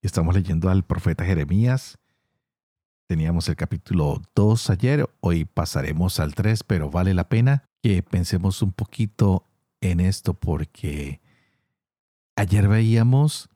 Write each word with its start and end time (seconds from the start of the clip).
Estamos 0.00 0.36
leyendo 0.36 0.70
al 0.70 0.84
profeta 0.84 1.24
Jeremías. 1.24 1.98
Teníamos 3.08 3.48
el 3.48 3.56
capítulo 3.56 4.22
2 4.36 4.70
ayer, 4.70 5.10
hoy 5.20 5.44
pasaremos 5.44 6.20
al 6.20 6.36
3, 6.36 6.62
pero 6.62 6.88
vale 6.88 7.14
la 7.14 7.28
pena 7.28 7.64
que 7.82 8.04
pensemos 8.04 8.62
un 8.62 8.72
poquito 8.72 9.44
en 9.80 9.98
esto 9.98 10.34
porque 10.34 11.20
ayer 12.36 12.68
veíamos 12.68 13.48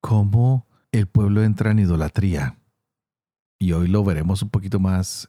cómo 0.00 0.68
el 0.92 1.08
pueblo 1.08 1.42
entra 1.42 1.72
en 1.72 1.80
idolatría 1.80 2.58
y 3.58 3.72
hoy 3.72 3.88
lo 3.88 4.04
veremos 4.04 4.42
un 4.42 4.50
poquito 4.50 4.78
más 4.78 5.28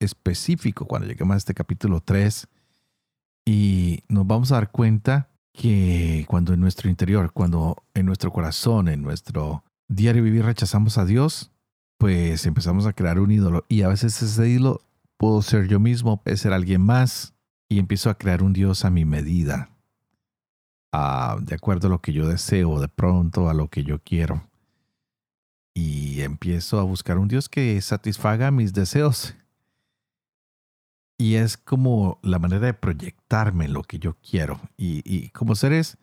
específico 0.00 0.86
cuando 0.86 1.08
lleguemos 1.08 1.34
a 1.34 1.38
este 1.38 1.54
capítulo 1.54 2.00
3 2.00 2.46
y 3.46 4.00
nos 4.08 4.26
vamos 4.26 4.52
a 4.52 4.56
dar 4.56 4.70
cuenta 4.70 5.30
que 5.54 6.26
cuando 6.28 6.52
en 6.52 6.60
nuestro 6.60 6.90
interior, 6.90 7.32
cuando 7.32 7.84
en 7.94 8.04
nuestro 8.04 8.32
corazón, 8.32 8.88
en 8.88 9.00
nuestro 9.00 9.63
diario 9.88 10.22
vivir 10.22 10.44
rechazamos 10.44 10.98
a 10.98 11.04
Dios, 11.04 11.50
pues 11.98 12.46
empezamos 12.46 12.86
a 12.86 12.92
crear 12.92 13.18
un 13.18 13.30
ídolo. 13.30 13.64
Y 13.68 13.82
a 13.82 13.88
veces 13.88 14.20
ese 14.22 14.48
ídolo 14.48 14.82
puedo 15.16 15.42
ser 15.42 15.68
yo 15.68 15.80
mismo, 15.80 16.22
puede 16.22 16.36
ser 16.36 16.52
alguien 16.52 16.80
más. 16.80 17.34
Y 17.68 17.78
empiezo 17.78 18.10
a 18.10 18.18
crear 18.18 18.42
un 18.42 18.52
Dios 18.52 18.84
a 18.84 18.90
mi 18.90 19.04
medida. 19.04 19.70
de 20.92 21.54
acuerdo 21.54 21.88
a 21.88 21.90
lo 21.90 22.00
que 22.00 22.12
yo 22.12 22.28
deseo, 22.28 22.80
de 22.80 22.88
pronto 22.88 23.48
a 23.48 23.54
lo 23.54 23.68
que 23.68 23.84
yo 23.84 24.00
quiero. 24.00 24.48
Y 25.74 26.20
empiezo 26.20 26.78
a 26.78 26.84
buscar 26.84 27.18
un 27.18 27.26
Dios 27.26 27.48
que 27.48 27.80
satisfaga 27.80 28.50
mis 28.50 28.72
deseos. 28.72 29.34
Y 31.18 31.36
es 31.36 31.56
como 31.56 32.18
la 32.22 32.38
manera 32.38 32.66
de 32.66 32.74
proyectarme 32.74 33.68
lo 33.68 33.82
que 33.82 33.98
yo 33.98 34.16
quiero. 34.18 34.60
Y, 34.76 35.30
como 35.30 35.54
seres 35.54 35.96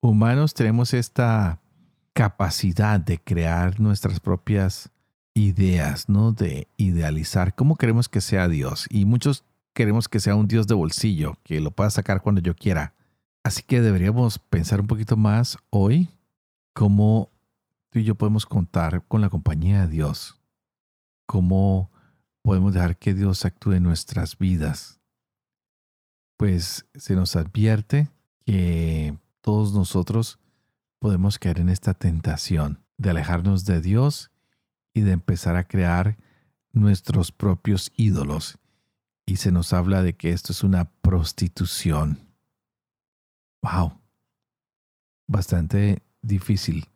humanos 0.00 0.54
tenemos 0.54 0.94
esta 0.94 1.60
capacidad 2.18 2.98
de 2.98 3.16
crear 3.22 3.78
nuestras 3.78 4.18
propias 4.18 4.90
ideas, 5.34 6.08
¿no? 6.08 6.32
De 6.32 6.66
idealizar 6.76 7.54
cómo 7.54 7.76
queremos 7.76 8.08
que 8.08 8.20
sea 8.20 8.48
Dios. 8.48 8.88
Y 8.90 9.04
muchos 9.04 9.44
queremos 9.72 10.08
que 10.08 10.18
sea 10.18 10.34
un 10.34 10.48
Dios 10.48 10.66
de 10.66 10.74
bolsillo, 10.74 11.38
que 11.44 11.60
lo 11.60 11.70
pueda 11.70 11.90
sacar 11.90 12.20
cuando 12.20 12.40
yo 12.40 12.56
quiera. 12.56 12.92
Así 13.44 13.62
que 13.62 13.80
deberíamos 13.80 14.40
pensar 14.40 14.80
un 14.80 14.88
poquito 14.88 15.16
más 15.16 15.58
hoy 15.70 16.08
cómo 16.74 17.30
tú 17.88 18.00
y 18.00 18.04
yo 18.04 18.16
podemos 18.16 18.46
contar 18.46 19.04
con 19.06 19.20
la 19.20 19.28
compañía 19.28 19.82
de 19.82 19.92
Dios. 19.92 20.40
Cómo 21.24 21.92
podemos 22.42 22.74
dejar 22.74 22.98
que 22.98 23.14
Dios 23.14 23.44
actúe 23.44 23.74
en 23.74 23.84
nuestras 23.84 24.36
vidas. 24.36 24.98
Pues 26.36 26.84
se 26.96 27.14
nos 27.14 27.36
advierte 27.36 28.08
que 28.44 29.16
todos 29.40 29.72
nosotros 29.72 30.40
podemos 30.98 31.38
caer 31.38 31.60
en 31.60 31.68
esta 31.68 31.94
tentación 31.94 32.84
de 32.96 33.10
alejarnos 33.10 33.64
de 33.64 33.80
Dios 33.80 34.30
y 34.94 35.02
de 35.02 35.12
empezar 35.12 35.56
a 35.56 35.64
crear 35.64 36.18
nuestros 36.72 37.32
propios 37.32 37.92
ídolos. 37.96 38.58
Y 39.26 39.36
se 39.36 39.52
nos 39.52 39.72
habla 39.72 40.02
de 40.02 40.14
que 40.14 40.32
esto 40.32 40.52
es 40.52 40.64
una 40.64 40.90
prostitución. 41.02 42.18
¡Wow! 43.62 44.00
Bastante 45.26 46.02
difícil. 46.22 46.86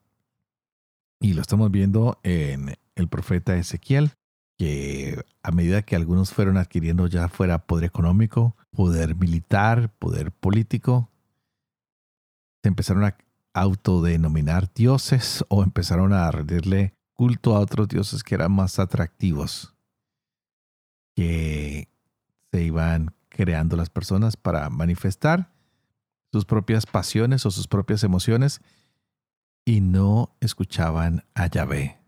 Y 1.20 1.34
lo 1.34 1.42
estamos 1.42 1.70
viendo 1.70 2.18
en 2.22 2.74
el 2.94 3.08
profeta 3.08 3.56
Ezequiel, 3.56 4.12
que 4.58 5.24
a 5.42 5.50
medida 5.50 5.82
que 5.82 5.96
algunos 5.96 6.32
fueron 6.32 6.56
adquiriendo 6.56 7.06
ya 7.06 7.28
fuera 7.28 7.66
poder 7.66 7.84
económico, 7.84 8.56
poder 8.70 9.14
militar, 9.16 9.92
poder 9.98 10.32
político, 10.32 11.10
se 12.62 12.68
empezaron 12.68 13.04
a 13.04 13.16
autodenominar 13.54 14.72
dioses 14.72 15.44
o 15.48 15.62
empezaron 15.62 16.12
a 16.12 16.30
rendirle 16.30 16.94
culto 17.12 17.56
a 17.56 17.60
otros 17.60 17.88
dioses 17.88 18.22
que 18.22 18.34
eran 18.34 18.52
más 18.52 18.78
atractivos, 18.78 19.74
que 21.14 21.88
se 22.50 22.62
iban 22.62 23.14
creando 23.28 23.76
las 23.76 23.90
personas 23.90 24.36
para 24.36 24.68
manifestar 24.70 25.52
sus 26.32 26.44
propias 26.44 26.86
pasiones 26.86 27.44
o 27.46 27.50
sus 27.50 27.68
propias 27.68 28.04
emociones 28.04 28.60
y 29.64 29.80
no 29.80 30.34
escuchaban 30.40 31.24
a 31.34 31.46
Yahvé 31.46 32.02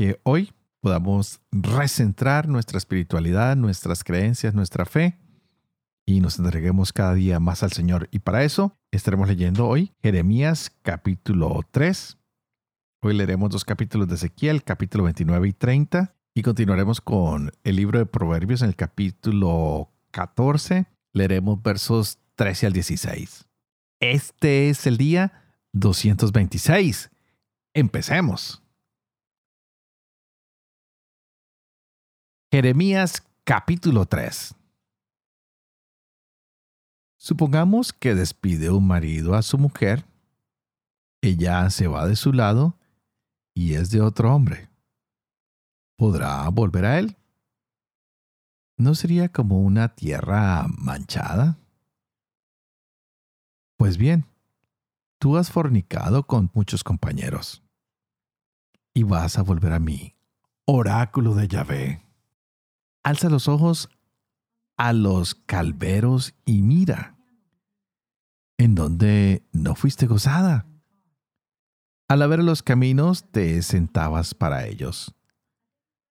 que 0.00 0.18
hoy 0.22 0.50
podamos 0.80 1.42
recentrar 1.52 2.48
nuestra 2.48 2.78
espiritualidad, 2.78 3.54
nuestras 3.54 4.02
creencias, 4.02 4.54
nuestra 4.54 4.86
fe 4.86 5.18
y 6.06 6.22
nos 6.22 6.38
entreguemos 6.38 6.94
cada 6.94 7.12
día 7.12 7.38
más 7.38 7.62
al 7.62 7.72
Señor. 7.72 8.08
Y 8.10 8.20
para 8.20 8.42
eso 8.42 8.79
estaremos 8.90 9.28
leyendo 9.28 9.66
hoy 9.66 9.92
Jeremías 10.02 10.72
capítulo 10.82 11.60
3. 11.70 12.18
Hoy 13.02 13.14
leeremos 13.14 13.50
dos 13.50 13.64
capítulos 13.64 14.08
de 14.08 14.16
Ezequiel, 14.16 14.62
capítulo 14.62 15.04
29 15.04 15.48
y 15.48 15.52
30, 15.52 16.14
y 16.34 16.42
continuaremos 16.42 17.00
con 17.00 17.52
el 17.64 17.76
libro 17.76 17.98
de 17.98 18.06
Proverbios 18.06 18.62
en 18.62 18.68
el 18.68 18.76
capítulo 18.76 19.90
14. 20.10 20.86
Leeremos 21.12 21.62
versos 21.62 22.18
13 22.34 22.66
al 22.66 22.72
16. 22.72 23.46
Este 24.00 24.70
es 24.70 24.86
el 24.86 24.96
día 24.96 25.44
226. 25.72 27.10
Empecemos. 27.72 28.62
Jeremías 32.52 33.22
capítulo 33.44 34.06
3 34.06 34.56
Supongamos 37.22 37.92
que 37.92 38.14
despide 38.14 38.70
un 38.70 38.86
marido 38.86 39.34
a 39.34 39.42
su 39.42 39.58
mujer, 39.58 40.06
ella 41.20 41.68
se 41.68 41.86
va 41.86 42.06
de 42.06 42.16
su 42.16 42.32
lado 42.32 42.78
y 43.52 43.74
es 43.74 43.90
de 43.90 44.00
otro 44.00 44.34
hombre. 44.34 44.70
¿Podrá 45.98 46.48
volver 46.48 46.86
a 46.86 46.98
él? 46.98 47.18
¿No 48.78 48.94
sería 48.94 49.28
como 49.28 49.60
una 49.60 49.94
tierra 49.94 50.64
manchada? 50.78 51.58
Pues 53.76 53.98
bien, 53.98 54.24
tú 55.18 55.36
has 55.36 55.50
fornicado 55.50 56.26
con 56.26 56.50
muchos 56.54 56.82
compañeros 56.82 57.62
y 58.94 59.02
vas 59.02 59.36
a 59.36 59.42
volver 59.42 59.74
a 59.74 59.78
mí, 59.78 60.16
oráculo 60.64 61.34
de 61.34 61.48
Yahvé. 61.48 62.02
Alza 63.02 63.28
los 63.28 63.46
ojos 63.46 63.90
a 64.80 64.94
los 64.94 65.34
calveros 65.34 66.32
y 66.46 66.62
mira, 66.62 67.14
en 68.56 68.74
donde 68.74 69.46
no 69.52 69.74
fuiste 69.74 70.06
gozada. 70.06 70.64
Al 72.08 72.22
haber 72.22 72.42
los 72.42 72.62
caminos 72.62 73.30
te 73.30 73.60
sentabas 73.60 74.32
para 74.32 74.66
ellos, 74.66 75.14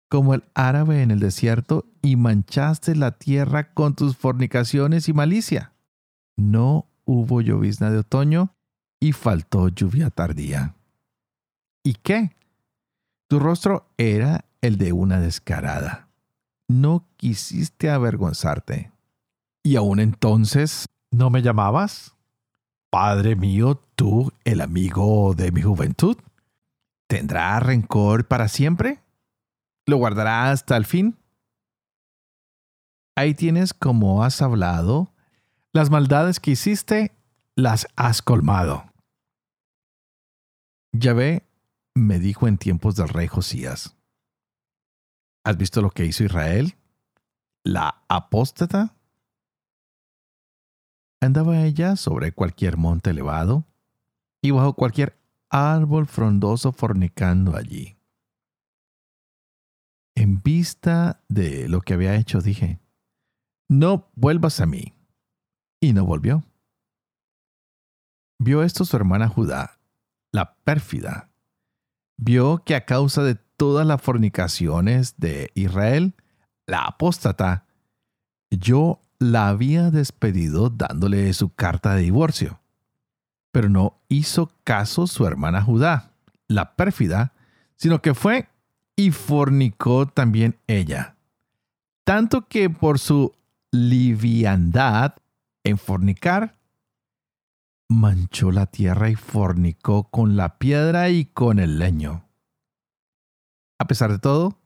como 0.07 0.35
el 0.35 0.43
árabe 0.53 1.01
en 1.01 1.09
el 1.09 1.19
desierto, 1.19 1.87
y 2.03 2.15
manchaste 2.15 2.95
la 2.95 3.17
tierra 3.17 3.73
con 3.73 3.95
tus 3.95 4.15
fornicaciones 4.15 5.09
y 5.09 5.13
malicia. 5.13 5.73
No 6.37 6.91
hubo 7.05 7.41
llovizna 7.41 7.89
de 7.89 7.97
otoño 7.97 8.55
y 8.99 9.13
faltó 9.13 9.69
lluvia 9.69 10.11
tardía. 10.11 10.75
¿Y 11.83 11.95
qué? 11.95 12.35
Tu 13.29 13.39
rostro 13.39 13.89
era 13.97 14.45
el 14.61 14.77
de 14.77 14.93
una 14.93 15.19
descarada 15.19 16.08
no 16.69 17.09
quisiste 17.17 17.89
avergonzarte. 17.89 18.93
¿Y 19.63 19.75
aún 19.75 19.99
entonces 19.99 20.85
no 21.11 21.29
me 21.29 21.41
llamabas? 21.41 22.15
Padre 22.91 23.35
mío, 23.35 23.81
tú, 23.95 24.31
el 24.45 24.61
amigo 24.61 25.33
de 25.35 25.51
mi 25.51 25.61
juventud, 25.61 26.17
¿tendrá 27.07 27.59
rencor 27.59 28.27
para 28.27 28.47
siempre? 28.47 29.03
¿Lo 29.85 29.97
guardará 29.97 30.51
hasta 30.51 30.77
el 30.77 30.85
fin? 30.85 31.17
Ahí 33.15 33.33
tienes 33.33 33.73
como 33.73 34.23
has 34.23 34.41
hablado, 34.41 35.13
las 35.73 35.89
maldades 35.89 36.39
que 36.39 36.51
hiciste 36.51 37.11
las 37.55 37.87
has 37.95 38.21
colmado. 38.21 38.85
Yahvé 40.93 41.45
me 41.95 42.19
dijo 42.19 42.47
en 42.47 42.57
tiempos 42.57 42.95
del 42.95 43.09
rey 43.09 43.27
Josías, 43.27 43.98
¿Has 45.49 45.57
visto 45.57 45.81
lo 45.81 45.89
que 45.89 46.05
hizo 46.05 46.23
Israel? 46.23 46.75
La 47.63 48.03
apóstata. 48.07 48.95
Andaba 51.21 51.63
ella 51.63 51.95
sobre 51.95 52.33
cualquier 52.33 52.77
monte 52.77 53.09
elevado 53.09 53.65
y 54.43 54.51
bajo 54.51 54.73
cualquier 54.73 55.19
árbol 55.49 56.05
frondoso 56.05 56.71
fornicando 56.71 57.55
allí. 57.57 57.97
En 60.13 60.39
vista 60.43 61.23
de 61.29 61.67
lo 61.67 61.81
que 61.81 61.95
había 61.95 62.13
hecho, 62.13 62.41
dije, 62.41 62.79
no 63.67 64.11
vuelvas 64.13 64.61
a 64.61 64.67
mí. 64.67 64.93
Y 65.81 65.93
no 65.93 66.05
volvió. 66.05 66.43
Vio 68.37 68.61
esto 68.61 68.85
su 68.85 68.95
hermana 68.95 69.27
Judá, 69.27 69.79
la 70.31 70.57
pérfida. 70.57 71.31
Vio 72.17 72.63
que 72.63 72.75
a 72.75 72.85
causa 72.85 73.23
de 73.23 73.48
todas 73.59 73.85
las 73.85 74.01
fornicaciones 74.01 75.15
de 75.17 75.51
Israel, 75.53 76.13
la 76.65 76.85
apóstata, 76.85 77.65
yo 78.49 79.01
la 79.19 79.49
había 79.49 79.91
despedido 79.91 80.69
dándole 80.69 81.33
su 81.33 81.49
carta 81.53 81.93
de 81.93 82.03
divorcio. 82.03 82.61
Pero 83.51 83.67
no 83.67 83.99
hizo 84.07 84.49
caso 84.63 85.07
su 85.07 85.27
hermana 85.27 85.61
Judá, 85.61 86.13
la 86.47 86.77
pérfida, 86.77 87.33
sino 87.75 88.01
que 88.01 88.13
fue 88.13 88.47
y 88.95 89.11
fornicó 89.11 90.07
también 90.07 90.55
ella. 90.67 91.17
Tanto 92.05 92.47
que 92.47 92.69
por 92.69 92.97
su 92.97 93.33
liviandad 93.71 95.15
en 95.65 95.77
fornicar, 95.77 96.55
manchó 97.89 98.53
la 98.53 98.67
tierra 98.67 99.09
y 99.09 99.15
fornicó 99.15 100.05
con 100.05 100.37
la 100.37 100.57
piedra 100.59 101.09
y 101.09 101.25
con 101.25 101.59
el 101.59 101.77
leño. 101.77 102.28
A 103.79 103.87
pesar 103.87 104.11
de 104.11 104.19
todo, 104.19 104.59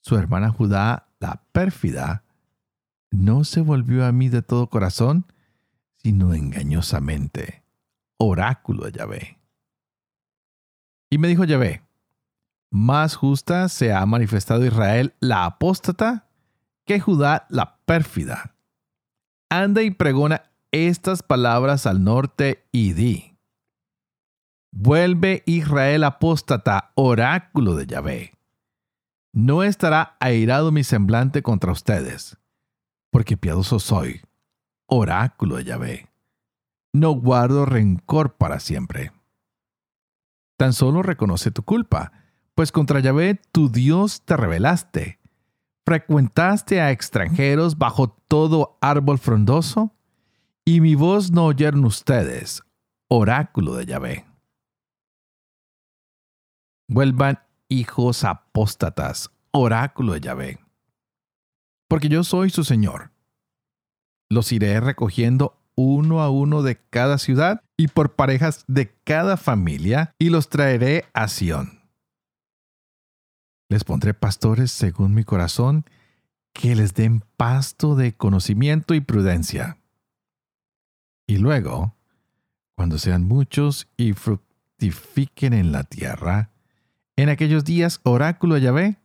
su 0.00 0.16
hermana 0.16 0.50
Judá, 0.50 1.08
la 1.20 1.44
pérfida, 1.52 2.24
no 3.10 3.44
se 3.44 3.60
volvió 3.60 4.04
a 4.06 4.12
mí 4.12 4.28
de 4.28 4.42
todo 4.42 4.68
corazón, 4.68 5.26
sino 5.96 6.34
engañosamente, 6.34 7.62
oráculo 8.16 8.86
de 8.86 8.92
Yahvé. 8.92 9.38
Y 11.10 11.18
me 11.18 11.28
dijo 11.28 11.44
Yahvé, 11.44 11.82
más 12.70 13.16
justa 13.16 13.68
se 13.68 13.92
ha 13.92 14.04
manifestado 14.06 14.64
Israel 14.64 15.14
la 15.20 15.44
apóstata 15.44 16.30
que 16.86 17.00
Judá 17.00 17.46
la 17.50 17.76
pérfida. 17.84 18.56
Anda 19.50 19.82
y 19.82 19.90
pregona 19.90 20.50
estas 20.70 21.22
palabras 21.22 21.86
al 21.86 22.02
norte 22.02 22.66
y 22.72 22.94
di. 22.94 23.31
Vuelve 24.74 25.42
Israel 25.44 26.02
apóstata, 26.02 26.92
oráculo 26.94 27.76
de 27.76 27.86
Yahvé. 27.86 28.32
No 29.34 29.62
estará 29.62 30.16
airado 30.18 30.72
mi 30.72 30.82
semblante 30.82 31.42
contra 31.42 31.72
ustedes, 31.72 32.38
porque 33.10 33.36
piadoso 33.36 33.78
soy, 33.78 34.22
oráculo 34.86 35.56
de 35.56 35.64
Yahvé. 35.64 36.08
No 36.94 37.12
guardo 37.12 37.66
rencor 37.66 38.36
para 38.36 38.60
siempre. 38.60 39.12
Tan 40.56 40.72
solo 40.72 41.02
reconoce 41.02 41.50
tu 41.50 41.64
culpa, 41.64 42.12
pues 42.54 42.72
contra 42.72 43.00
Yahvé 43.00 43.40
tu 43.52 43.68
Dios 43.68 44.22
te 44.22 44.38
rebelaste. 44.38 45.18
Frecuentaste 45.84 46.80
a 46.80 46.92
extranjeros 46.92 47.76
bajo 47.76 48.08
todo 48.26 48.78
árbol 48.80 49.18
frondoso, 49.18 49.94
y 50.64 50.80
mi 50.80 50.94
voz 50.94 51.30
no 51.30 51.44
oyeron 51.44 51.84
ustedes, 51.84 52.62
oráculo 53.08 53.74
de 53.74 53.84
Yahvé. 53.84 54.31
Vuelvan 56.92 57.40
hijos 57.68 58.24
apóstatas, 58.24 59.30
oráculo 59.50 60.12
de 60.12 60.20
Yahvé 60.20 60.62
porque 61.92 62.08
yo 62.08 62.24
soy 62.24 62.48
su 62.48 62.64
Señor. 62.64 63.10
Los 64.30 64.50
iré 64.50 64.80
recogiendo 64.80 65.60
uno 65.74 66.22
a 66.22 66.30
uno 66.30 66.62
de 66.62 66.80
cada 66.88 67.18
ciudad 67.18 67.62
y 67.76 67.88
por 67.88 68.14
parejas 68.14 68.64
de 68.66 68.94
cada 69.04 69.36
familia 69.36 70.14
y 70.18 70.30
los 70.30 70.48
traeré 70.48 71.04
a 71.12 71.28
Sión. 71.28 71.82
Les 73.68 73.84
pondré 73.84 74.14
pastores 74.14 74.70
según 74.70 75.12
mi 75.12 75.22
corazón 75.22 75.84
que 76.54 76.74
les 76.74 76.94
den 76.94 77.22
pasto 77.36 77.94
de 77.94 78.14
conocimiento 78.14 78.94
y 78.94 79.02
prudencia. 79.02 79.76
Y 81.26 81.36
luego, 81.36 81.94
cuando 82.74 82.96
sean 82.96 83.24
muchos 83.24 83.86
y 83.98 84.14
fructifiquen 84.14 85.52
en 85.52 85.72
la 85.72 85.84
tierra, 85.84 86.51
en 87.16 87.28
aquellos 87.28 87.64
días 87.64 88.00
oráculo 88.02 88.58
Yahvé. 88.58 88.98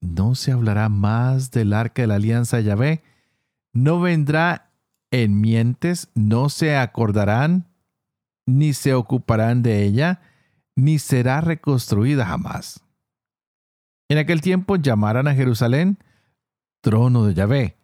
No 0.00 0.34
se 0.34 0.52
hablará 0.52 0.88
más 0.88 1.50
del 1.50 1.72
arca 1.72 2.02
de 2.02 2.08
la 2.08 2.14
alianza 2.16 2.60
Yahvé, 2.60 3.02
no 3.72 4.00
vendrá 4.00 4.70
en 5.10 5.40
mientes, 5.40 6.10
no 6.14 6.48
se 6.48 6.76
acordarán, 6.76 7.66
ni 8.46 8.72
se 8.72 8.94
ocuparán 8.94 9.62
de 9.62 9.84
ella, 9.84 10.20
ni 10.76 10.98
será 10.98 11.40
reconstruida 11.40 12.26
jamás. 12.26 12.80
En 14.08 14.18
aquel 14.18 14.40
tiempo 14.40 14.76
llamarán 14.76 15.28
a 15.28 15.34
Jerusalén 15.34 15.98
trono 16.80 17.24
de 17.24 17.34
Yahvé, 17.34 17.76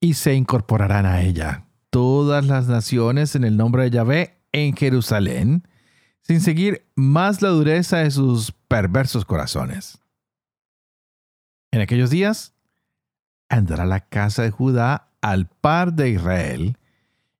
y 0.00 0.14
se 0.14 0.34
incorporarán 0.34 1.06
a 1.06 1.22
ella 1.22 1.66
todas 1.90 2.46
las 2.46 2.68
naciones 2.68 3.34
en 3.34 3.44
el 3.44 3.56
nombre 3.56 3.84
de 3.84 3.90
Yahvé 3.90 4.40
en 4.52 4.76
Jerusalén, 4.76 5.66
sin 6.26 6.40
seguir 6.40 6.84
más 6.96 7.40
la 7.40 7.50
dureza 7.50 7.98
de 7.98 8.10
sus 8.10 8.50
perversos 8.50 9.24
corazones. 9.24 10.00
En 11.70 11.80
aquellos 11.80 12.10
días 12.10 12.52
andará 13.48 13.84
la 13.84 14.00
casa 14.00 14.42
de 14.42 14.50
Judá 14.50 15.12
al 15.20 15.46
par 15.46 15.92
de 15.92 16.10
Israel, 16.10 16.76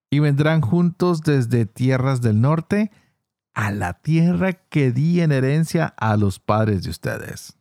y 0.09 0.21
vendrán 0.21 0.61
juntos 0.61 1.23
desde 1.23 1.67
tierras 1.67 2.21
del 2.21 2.41
norte 2.41 2.93
a 3.55 3.73
la 3.73 3.95
tierra 3.95 4.53
que 4.53 4.93
di 4.93 5.21
en 5.21 5.33
herencia 5.33 5.87
a 5.97 6.17
los 6.17 6.39
padres 6.39 6.85
de 6.85 6.91
ustedes. 6.91 7.57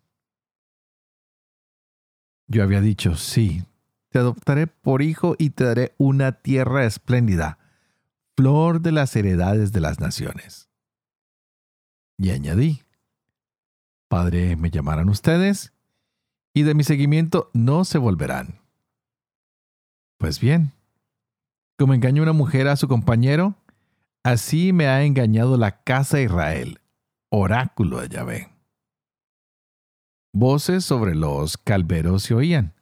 Yo 2.48 2.62
había 2.62 2.82
dicho, 2.82 3.16
sí, 3.16 3.64
te 4.10 4.20
adoptaré 4.20 4.68
por 4.68 5.02
hijo 5.02 5.36
y 5.40 5.50
te 5.50 5.64
daré 5.64 5.96
una 5.98 6.34
tierra 6.34 6.86
espléndida, 6.86 7.58
flor 8.38 8.82
de 8.82 8.92
las 8.92 9.16
heredades 9.16 9.72
de 9.72 9.82
las 9.82 10.00
naciones. 10.00 10.70
Y 12.18 12.32
añadí, 12.32 12.82
Padre, 14.08 14.56
me 14.56 14.70
llamarán 14.70 15.10
ustedes 15.10 15.74
y 16.54 16.64
de 16.64 16.74
mi 16.74 16.84
seguimiento 16.84 17.50
no 17.54 17.84
se 17.84 17.98
volverán. 17.98 18.62
Pues 20.18 20.40
bien, 20.40 20.72
como 21.78 21.94
engañó 21.94 22.24
una 22.24 22.32
mujer 22.32 22.70
a 22.70 22.78
su 22.78 22.88
compañero, 22.88 23.56
así 24.24 24.72
me 24.72 24.88
ha 24.88 25.04
engañado 25.04 25.58
la 25.58 25.84
casa 25.84 26.18
de 26.18 26.24
Israel, 26.24 26.80
oráculo 27.30 28.00
de 28.00 28.10
Yahvé. 28.10 28.50
Voces 30.34 30.86
sobre 30.86 31.16
los 31.16 31.58
calveros 31.58 32.24
se 32.24 32.34
oían, 32.34 32.74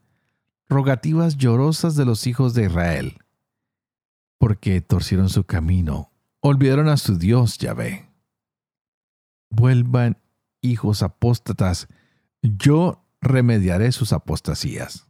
rogativas 0.69 1.37
llorosas 1.37 1.95
de 1.95 2.05
los 2.05 2.27
hijos 2.27 2.53
de 2.53 2.65
Israel, 2.65 3.17
porque 4.37 4.81
torcieron 4.81 5.29
su 5.29 5.45
camino, 5.45 6.11
olvidaron 6.41 6.89
a 6.89 6.97
su 6.97 7.17
Dios 7.17 7.57
Yahvé. 7.57 8.12
Vuelvan, 9.55 10.17
hijos 10.61 11.03
apóstatas, 11.03 11.87
yo 12.41 13.05
remediaré 13.21 13.91
sus 13.91 14.11
apostasías. 14.11 15.07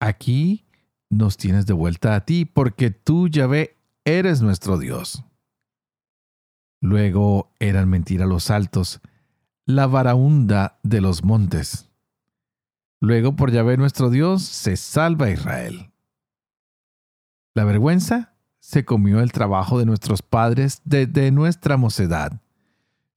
Aquí 0.00 0.64
nos 1.10 1.36
tienes 1.36 1.66
de 1.66 1.74
vuelta 1.74 2.14
a 2.14 2.24
ti, 2.24 2.46
porque 2.46 2.90
tú, 2.90 3.28
Yahvé, 3.28 3.76
eres 4.06 4.40
nuestro 4.40 4.78
Dios. 4.78 5.22
Luego 6.80 7.52
eran 7.58 7.90
mentira 7.90 8.24
los 8.24 8.50
altos, 8.50 9.00
la 9.66 9.86
varaunda 9.86 10.78
de 10.82 11.02
los 11.02 11.22
montes. 11.22 11.90
Luego 13.02 13.36
por 13.36 13.50
Yahvé 13.50 13.76
nuestro 13.76 14.08
Dios 14.08 14.42
se 14.42 14.78
salva 14.78 15.30
Israel. 15.30 15.92
La 17.54 17.64
vergüenza 17.64 18.34
se 18.60 18.84
comió 18.84 19.20
el 19.20 19.32
trabajo 19.32 19.78
de 19.78 19.86
nuestros 19.86 20.22
padres 20.22 20.80
desde 20.84 21.32
nuestra 21.32 21.76
mocedad, 21.76 22.40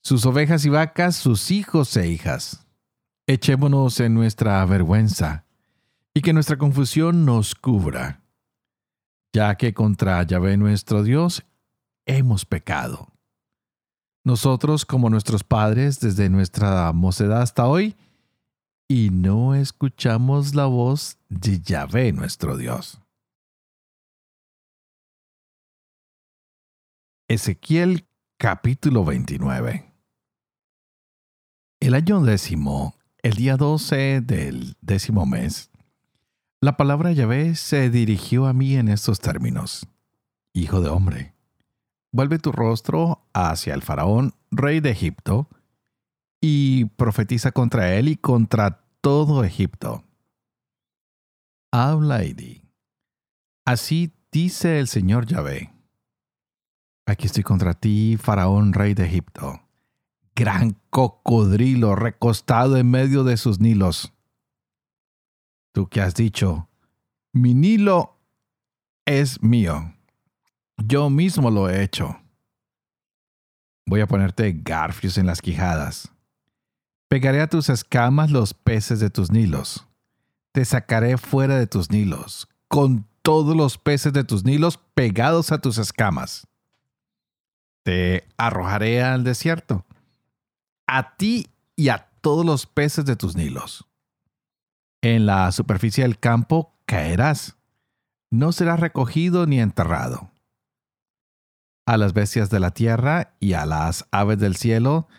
sus 0.02 0.26
ovejas 0.26 0.66
y 0.66 0.70
vacas, 0.70 1.16
sus 1.16 1.52
hijos 1.52 1.96
e 1.96 2.08
hijas 2.08 2.64
echémonos 3.28 4.00
en 4.00 4.14
nuestra 4.14 4.66
vergüenza 4.66 5.46
y 6.14 6.22
que 6.22 6.34
nuestra 6.34 6.58
confusión 6.58 7.26
nos 7.26 7.56
cubra, 7.56 8.22
ya 9.32 9.56
que 9.56 9.74
contra 9.74 10.22
Yahvé 10.24 10.58
nuestro 10.58 11.04
Dios 11.04 11.44
hemos 12.06 12.46
pecado. 12.46 13.08
Nosotros 14.24 14.86
como 14.86 15.10
nuestros 15.10 15.44
padres 15.44 16.00
desde 16.00 16.30
nuestra 16.30 16.92
mocedad 16.94 17.42
hasta 17.42 17.68
hoy, 17.68 17.96
y 18.88 19.10
no 19.10 19.56
escuchamos 19.56 20.54
la 20.54 20.66
voz 20.66 21.18
de 21.30 21.60
Yahvé 21.62 22.12
nuestro 22.12 22.58
Dios. 22.58 23.03
Ezequiel 27.34 28.06
capítulo 28.38 29.04
29 29.04 29.92
El 31.80 31.96
año 31.96 32.22
décimo 32.22 32.96
el 33.24 33.34
día 33.34 33.58
12 33.58 34.22
del 34.22 34.76
décimo 34.82 35.26
mes, 35.26 35.72
la 36.62 36.78
palabra 36.78 37.12
Yahvé 37.12 37.56
se 37.56 37.90
dirigió 37.90 38.46
a 38.46 38.54
mí 38.54 38.76
en 38.76 38.88
estos 38.88 39.20
términos. 39.20 39.88
Hijo 40.54 40.80
de 40.80 40.90
hombre, 40.90 41.34
vuelve 42.12 42.38
tu 42.38 42.52
rostro 42.52 43.26
hacia 43.34 43.74
el 43.74 43.82
faraón, 43.82 44.36
rey 44.52 44.80
de 44.80 44.92
Egipto, 44.92 45.50
y 46.40 46.86
profetiza 46.86 47.52
contra 47.52 47.96
él 47.96 48.10
y 48.10 48.16
contra 48.16 48.86
todo 49.02 49.44
Egipto. 49.44 50.04
Habla 51.72 52.26
y 52.26 52.34
di. 52.34 52.62
Así 53.66 54.14
dice 54.32 54.80
el 54.80 54.88
Señor 54.88 55.26
Yahvé. 55.26 55.73
Aquí 57.06 57.26
estoy 57.26 57.44
contra 57.44 57.74
ti, 57.74 58.18
faraón, 58.18 58.74
rey 58.74 58.94
de 58.94 59.06
Egipto, 59.06 59.62
gran 60.36 60.78
cocodrilo 60.90 61.96
recostado 61.96 62.78
en 62.78 62.90
medio 62.90 63.24
de 63.24 63.38
sus 63.38 63.60
nilos. 63.60 64.14
Tú 65.74 65.88
que 65.88 66.02
has 66.02 66.16
dicho, 66.16 66.70
mi 67.34 67.54
Nilo 67.54 68.20
es 69.06 69.42
mío. 69.42 69.94
Yo 70.78 71.10
mismo 71.10 71.52
lo 71.52 71.70
he 71.70 71.84
hecho. 71.84 72.20
Voy 73.86 74.02
a 74.02 74.08
ponerte 74.08 74.54
garfios 74.64 75.18
en 75.18 75.26
las 75.26 75.42
quijadas. 75.42 76.10
Pegaré 77.10 77.42
a 77.42 77.48
tus 77.48 77.70
escamas 77.70 78.32
los 78.32 78.54
peces 78.54 79.00
de 79.00 79.10
tus 79.10 79.32
nilos. 79.32 79.86
Te 80.52 80.64
sacaré 80.64 81.18
fuera 81.18 81.58
de 81.58 81.68
tus 81.68 81.92
nilos, 81.92 82.48
con 82.68 83.08
todos 83.24 83.56
los 83.56 83.78
peces 83.78 84.14
de 84.14 84.24
tus 84.24 84.46
nilos 84.46 84.80
pegados 84.94 85.52
a 85.52 85.60
tus 85.60 85.78
escamas. 85.78 86.48
Te 87.84 88.28
arrojaré 88.38 89.04
al 89.04 89.24
desierto, 89.24 89.86
a 90.88 91.16
ti 91.18 91.50
y 91.76 91.90
a 91.90 92.10
todos 92.22 92.46
los 92.46 92.66
peces 92.66 93.06
de 93.06 93.16
tus 93.16 93.36
nilos. 93.36 93.86
En 95.02 95.26
la 95.26 95.52
superficie 95.52 96.04
del 96.04 96.18
campo 96.18 96.74
caerás, 96.86 97.58
no 98.32 98.52
serás 98.52 98.80
recogido 98.80 99.46
ni 99.46 99.60
enterrado. 99.60 100.32
A 101.86 101.98
las 101.98 102.14
bestias 102.14 102.50
de 102.50 102.62
la 102.62 102.72
tierra 102.72 103.36
y 103.42 103.54
a 103.54 103.66
las 103.66 104.08
aves 104.12 104.40
del 104.40 104.56
cielo 104.56 105.10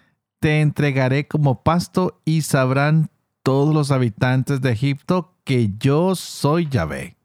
te 0.41 0.63
entregaré 0.63 1.29
como 1.29 1.63
pasto 1.63 2.21
y 2.25 2.43
sabrán 2.43 3.11
todos 3.43 3.75
los 3.75 3.91
habitantes 3.91 4.63
de 4.63 4.73
Egipto 4.73 5.37
que 5.45 5.75
yo 5.79 6.15
soy 6.15 6.69
Yahvé. 6.69 7.17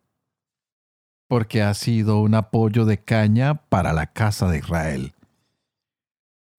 Porque 1.29 1.61
has 1.61 1.77
sido 1.77 2.19
un 2.19 2.35
apoyo 2.35 2.83
de 2.85 3.01
caña 3.01 3.55
para 3.69 3.93
la 3.93 4.07
casa 4.07 4.49
de 4.49 4.57
Israel. 4.57 5.13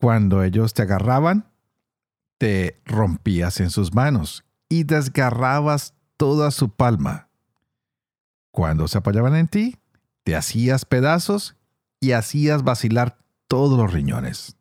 Cuando 0.01 0.43
ellos 0.43 0.73
te 0.73 0.81
agarraban, 0.83 1.53
te 2.39 2.81
rompías 2.87 3.61
en 3.61 3.69
sus 3.69 3.93
manos 3.93 4.47
y 4.67 4.85
desgarrabas 4.85 5.93
toda 6.17 6.51
su 6.53 6.71
palma. 6.71 7.29
Cuando 8.51 8.89
se 8.89 8.97
apoyaban 8.97 9.37
en 9.37 9.47
ti, 9.47 9.77
te 10.25 10.35
hacías 10.37 10.87
pedazos 10.87 11.55
y 12.01 12.13
hacías 12.13 12.65
vacilar 12.65 13.19
todos 13.47 13.79
los 13.79 13.93
riñones. 13.93 14.57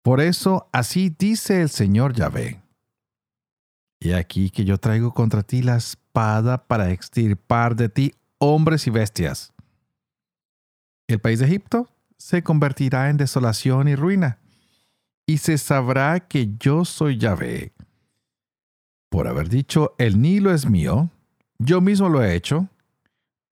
Por 0.00 0.22
eso 0.22 0.70
así 0.72 1.14
dice 1.16 1.60
el 1.60 1.68
Señor 1.68 2.14
Yahvé. 2.14 2.62
Y 4.00 4.12
aquí 4.12 4.48
que 4.48 4.64
yo 4.64 4.78
traigo 4.78 5.12
contra 5.12 5.42
ti 5.42 5.60
la 5.60 5.76
espada 5.76 6.66
para 6.66 6.90
extirpar 6.90 7.76
de 7.76 7.90
ti 7.90 8.14
hombres 8.38 8.86
y 8.86 8.90
bestias. 8.90 9.52
El 11.08 11.20
país 11.20 11.40
de 11.40 11.46
Egipto 11.46 11.88
se 12.22 12.44
convertirá 12.44 13.10
en 13.10 13.16
desolación 13.16 13.88
y 13.88 13.96
ruina, 13.96 14.38
y 15.26 15.38
se 15.38 15.58
sabrá 15.58 16.20
que 16.20 16.54
yo 16.58 16.84
soy 16.84 17.18
Yahvé, 17.18 17.72
por 19.10 19.26
haber 19.26 19.48
dicho, 19.48 19.94
el 19.98 20.22
Nilo 20.22 20.54
es 20.54 20.64
mío, 20.64 21.10
yo 21.58 21.80
mismo 21.80 22.08
lo 22.08 22.22
he 22.22 22.34
hecho. 22.34 22.68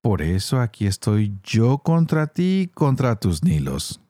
Por 0.00 0.22
eso 0.22 0.58
aquí 0.58 0.86
estoy 0.86 1.36
yo 1.42 1.78
contra 1.78 2.28
ti 2.28 2.70
contra 2.72 3.16
tus 3.16 3.42
Nilos. 3.42 4.00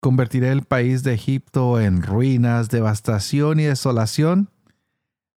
Convertiré 0.00 0.50
el 0.50 0.64
país 0.64 1.04
de 1.04 1.14
Egipto 1.14 1.80
en 1.80 2.02
ruinas, 2.02 2.70
devastación 2.70 3.60
y 3.60 3.64
desolación, 3.64 4.50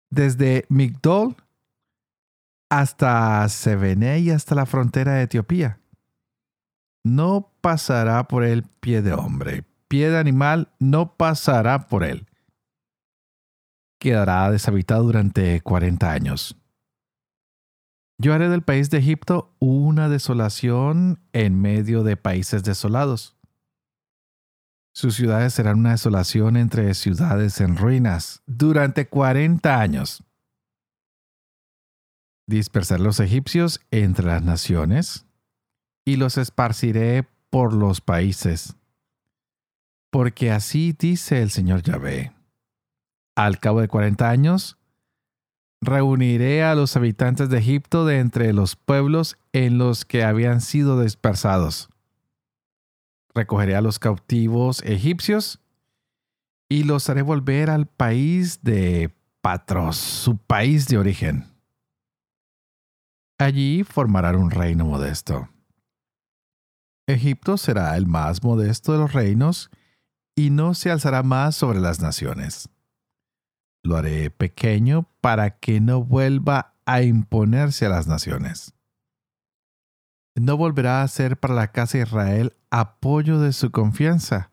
desde 0.09 0.65
Migdol 0.69 1.35
hasta 2.69 3.47
Sevene 3.49 4.19
y 4.19 4.31
hasta 4.31 4.55
la 4.55 4.65
frontera 4.65 5.13
de 5.13 5.23
Etiopía. 5.23 5.79
No 7.15 7.53
pasará 7.61 8.27
por 8.27 8.43
él 8.43 8.63
pie 8.79 9.01
de 9.01 9.13
hombre, 9.13 9.63
pie 9.87 10.09
de 10.09 10.17
animal 10.17 10.73
no 10.79 11.15
pasará 11.15 11.87
por 11.87 12.03
él 12.03 12.27
quedará 13.99 14.49
deshabitado 14.51 15.03
durante 15.03 15.61
cuarenta 15.61 16.11
años. 16.11 16.55
Yo 18.19 18.33
haré 18.33 18.49
del 18.49 18.63
país 18.63 18.89
de 18.89 18.97
Egipto 18.97 19.55
una 19.59 20.09
desolación 20.09 21.19
en 21.33 21.59
medio 21.59 22.03
de 22.03 22.17
países 22.17 22.63
desolados. 22.63 23.35
Sus 24.93 25.15
ciudades 25.15 25.53
serán 25.53 25.79
una 25.79 25.91
desolación 25.91 26.57
entre 26.57 26.93
ciudades 26.95 27.61
en 27.61 27.77
ruinas 27.77 28.41
durante 28.47 29.07
cuarenta 29.07 29.79
años. 29.79 30.23
Dispersaré 32.47 33.03
los 33.03 33.19
egipcios 33.19 33.81
entre 33.91 34.25
las 34.25 34.41
naciones 34.41 35.26
y 36.07 36.15
los 36.15 36.37
esparciré 36.37 37.27
por 37.49 37.73
los 37.73 37.99
países. 37.99 38.77
Porque 40.09 40.51
así 40.51 40.95
dice 40.97 41.41
el 41.41 41.51
Señor 41.51 41.81
Yahvé 41.81 42.31
al 43.35 43.59
cabo 43.59 43.81
de 43.81 43.89
cuarenta 43.89 44.29
años, 44.29 44.77
reuniré 45.81 46.63
a 46.63 46.75
los 46.75 46.95
habitantes 46.95 47.49
de 47.49 47.57
Egipto 47.57 48.05
de 48.05 48.19
entre 48.19 48.53
los 48.53 48.77
pueblos 48.77 49.37
en 49.51 49.77
los 49.77 50.05
que 50.05 50.23
habían 50.23 50.61
sido 50.61 51.01
dispersados. 51.01 51.89
Recogeré 53.35 53.75
a 53.75 53.81
los 53.81 53.99
cautivos 53.99 54.81
egipcios 54.83 55.59
y 56.69 56.85
los 56.85 57.09
haré 57.09 57.21
volver 57.21 57.69
al 57.69 57.85
país 57.85 58.63
de 58.63 59.13
Patros, 59.41 59.97
su 59.97 60.37
país 60.37 60.87
de 60.87 60.97
origen. 60.97 61.45
Allí 63.37 63.83
formarán 63.83 64.37
un 64.37 64.51
reino 64.51 64.85
modesto. 64.85 65.49
Egipto 67.07 67.57
será 67.57 67.95
el 67.97 68.05
más 68.05 68.43
modesto 68.43 68.91
de 68.91 68.99
los 68.99 69.13
reinos 69.13 69.69
y 70.35 70.49
no 70.49 70.73
se 70.73 70.91
alzará 70.91 71.23
más 71.23 71.55
sobre 71.55 71.79
las 71.79 71.99
naciones 72.01 72.69
lo 73.87 73.95
haré 73.95 74.29
pequeño 74.29 75.09
para 75.21 75.59
que 75.59 75.79
no 75.79 76.03
vuelva 76.03 76.75
a 76.85 77.01
imponerse 77.01 77.85
a 77.85 77.89
las 77.89 78.07
naciones. 78.07 78.73
No 80.35 80.57
volverá 80.57 81.01
a 81.01 81.07
ser 81.07 81.37
para 81.37 81.55
la 81.55 81.71
casa 81.71 81.97
de 81.97 82.03
Israel 82.03 82.53
apoyo 82.69 83.39
de 83.39 83.53
su 83.53 83.71
confianza, 83.71 84.51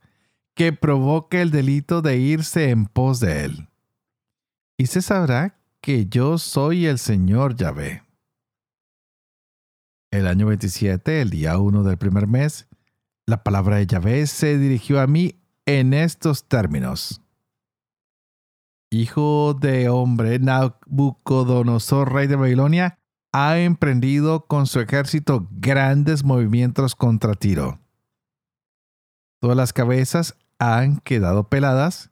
que 0.55 0.73
provoque 0.73 1.43
el 1.43 1.51
delito 1.51 2.01
de 2.01 2.17
irse 2.17 2.71
en 2.71 2.87
pos 2.87 3.21
de 3.21 3.45
él. 3.45 3.69
Y 4.79 4.87
se 4.87 5.03
sabrá 5.03 5.59
que 5.81 6.07
yo 6.07 6.39
soy 6.39 6.87
el 6.87 6.99
Señor 6.99 7.57
Yahvé. 7.57 8.04
El 10.15 10.29
año 10.29 10.47
27, 10.47 11.23
el 11.23 11.31
día 11.31 11.59
1 11.59 11.83
del 11.83 11.99
primer 11.99 12.29
mes, 12.29 12.69
la 13.27 13.43
palabra 13.43 13.77
de 13.77 13.87
Yahvé 13.87 14.27
se 14.27 14.59
dirigió 14.59 15.01
a 15.01 15.07
mí 15.09 15.41
en 15.67 15.93
estos 15.93 16.47
términos 16.47 17.21
hijo 18.95 19.55
de 19.55 19.89
hombre, 19.89 20.39
Nabucodonosor, 20.39 22.13
rey 22.13 22.27
de 22.27 22.37
Babilonia, 22.37 22.99
ha 23.33 23.59
emprendido 23.59 24.47
con 24.47 24.67
su 24.67 24.81
ejército 24.81 25.49
grandes 25.51 26.25
movimientos 26.25 26.95
contra 26.95 27.35
Tiro. 27.35 27.81
Todas 29.41 29.57
las 29.57 29.73
cabezas 29.73 30.37
han 30.59 30.99
quedado 30.99 31.49
peladas 31.49 32.11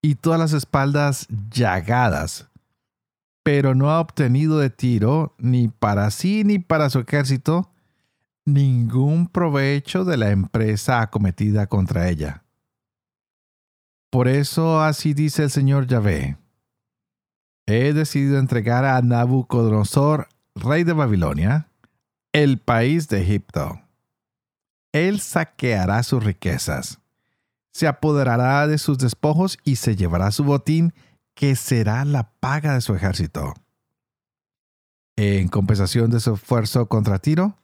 y 0.00 0.14
todas 0.14 0.38
las 0.38 0.52
espaldas 0.52 1.26
llagadas, 1.50 2.48
pero 3.44 3.74
no 3.74 3.90
ha 3.90 4.00
obtenido 4.00 4.58
de 4.58 4.70
Tiro, 4.70 5.34
ni 5.38 5.68
para 5.68 6.10
sí 6.10 6.42
ni 6.44 6.58
para 6.58 6.90
su 6.90 6.98
ejército, 7.00 7.70
ningún 8.46 9.28
provecho 9.28 10.04
de 10.04 10.16
la 10.16 10.30
empresa 10.30 11.02
acometida 11.02 11.66
contra 11.66 12.08
ella. 12.08 12.42
Por 14.10 14.28
eso 14.28 14.80
así 14.80 15.12
dice 15.12 15.44
el 15.44 15.50
Señor 15.50 15.86
Yahvé. 15.86 16.38
He 17.66 17.92
decidido 17.92 18.38
entregar 18.38 18.84
a 18.86 19.00
Nabucodonosor, 19.02 20.28
rey 20.54 20.84
de 20.84 20.92
Babilonia, 20.94 21.68
el 22.32 22.58
país 22.58 23.08
de 23.08 23.22
Egipto. 23.22 23.80
Él 24.92 25.20
saqueará 25.20 26.02
sus 26.02 26.24
riquezas, 26.24 27.00
se 27.72 27.86
apoderará 27.88 28.66
de 28.66 28.78
sus 28.78 28.96
despojos 28.96 29.58
y 29.64 29.76
se 29.76 29.96
llevará 29.96 30.30
su 30.30 30.44
botín, 30.44 30.94
que 31.34 31.56
será 31.56 32.04
la 32.04 32.30
paga 32.40 32.74
de 32.74 32.80
su 32.80 32.94
ejército. 32.94 33.54
En 35.16 35.48
compensación 35.48 36.10
de 36.10 36.20
su 36.20 36.34
esfuerzo 36.34 36.88
contra 36.88 37.18
Tiro, 37.18 37.56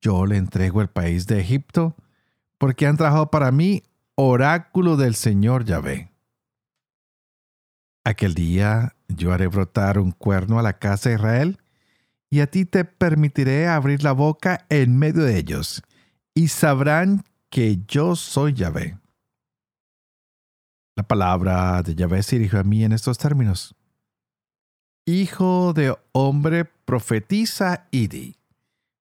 yo 0.00 0.26
le 0.26 0.36
entrego 0.36 0.80
el 0.80 0.88
país 0.88 1.26
de 1.26 1.40
Egipto, 1.40 1.94
porque 2.58 2.86
han 2.86 2.96
trabajado 2.96 3.30
para 3.30 3.52
mí 3.52 3.82
oráculo 4.14 4.96
del 4.96 5.14
Señor 5.14 5.64
Yahvé. 5.64 6.10
Aquel 8.04 8.34
día 8.34 8.94
yo 9.08 9.32
haré 9.32 9.46
brotar 9.46 9.98
un 9.98 10.12
cuerno 10.12 10.58
a 10.58 10.62
la 10.62 10.78
casa 10.78 11.10
de 11.10 11.16
Israel, 11.16 11.58
y 12.30 12.40
a 12.40 12.46
ti 12.46 12.64
te 12.64 12.84
permitiré 12.84 13.66
abrir 13.66 14.02
la 14.02 14.12
boca 14.12 14.66
en 14.68 14.98
medio 14.98 15.22
de 15.24 15.36
ellos, 15.36 15.82
y 16.34 16.48
sabrán 16.48 17.24
que 17.50 17.82
yo 17.86 18.16
soy 18.16 18.52
Yahvé. 18.54 18.99
La 21.00 21.08
palabra 21.08 21.82
de 21.82 21.94
Yahvé 21.94 22.22
se 22.22 22.36
dirigió 22.36 22.60
a 22.60 22.62
mí 22.62 22.84
en 22.84 22.92
estos 22.92 23.16
términos. 23.16 23.74
Hijo 25.06 25.72
de 25.72 25.96
hombre, 26.12 26.66
profetiza 26.66 27.88
y 27.90 28.08
di. 28.08 28.36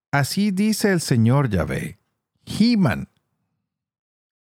Así 0.10 0.51
dice 0.51 0.94
el 0.94 1.01
Señor 1.01 1.50
Yahvé. 1.50 2.00
Himan. 2.46 3.10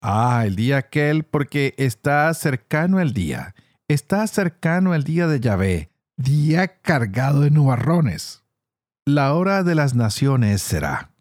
Ah, 0.00 0.42
el 0.44 0.56
día 0.56 0.78
aquel, 0.78 1.22
porque 1.22 1.76
está 1.78 2.34
cercano 2.34 2.98
el 2.98 3.12
día. 3.12 3.54
Está 3.86 4.26
cercano 4.26 4.92
el 4.92 5.04
día 5.04 5.28
de 5.28 5.38
Yahvé, 5.38 5.90
día 6.16 6.80
cargado 6.82 7.42
de 7.42 7.52
nubarrones. 7.52 8.42
La 9.06 9.32
hora 9.34 9.62
de 9.62 9.76
las 9.76 9.94
naciones 9.94 10.60
será. 10.60 11.12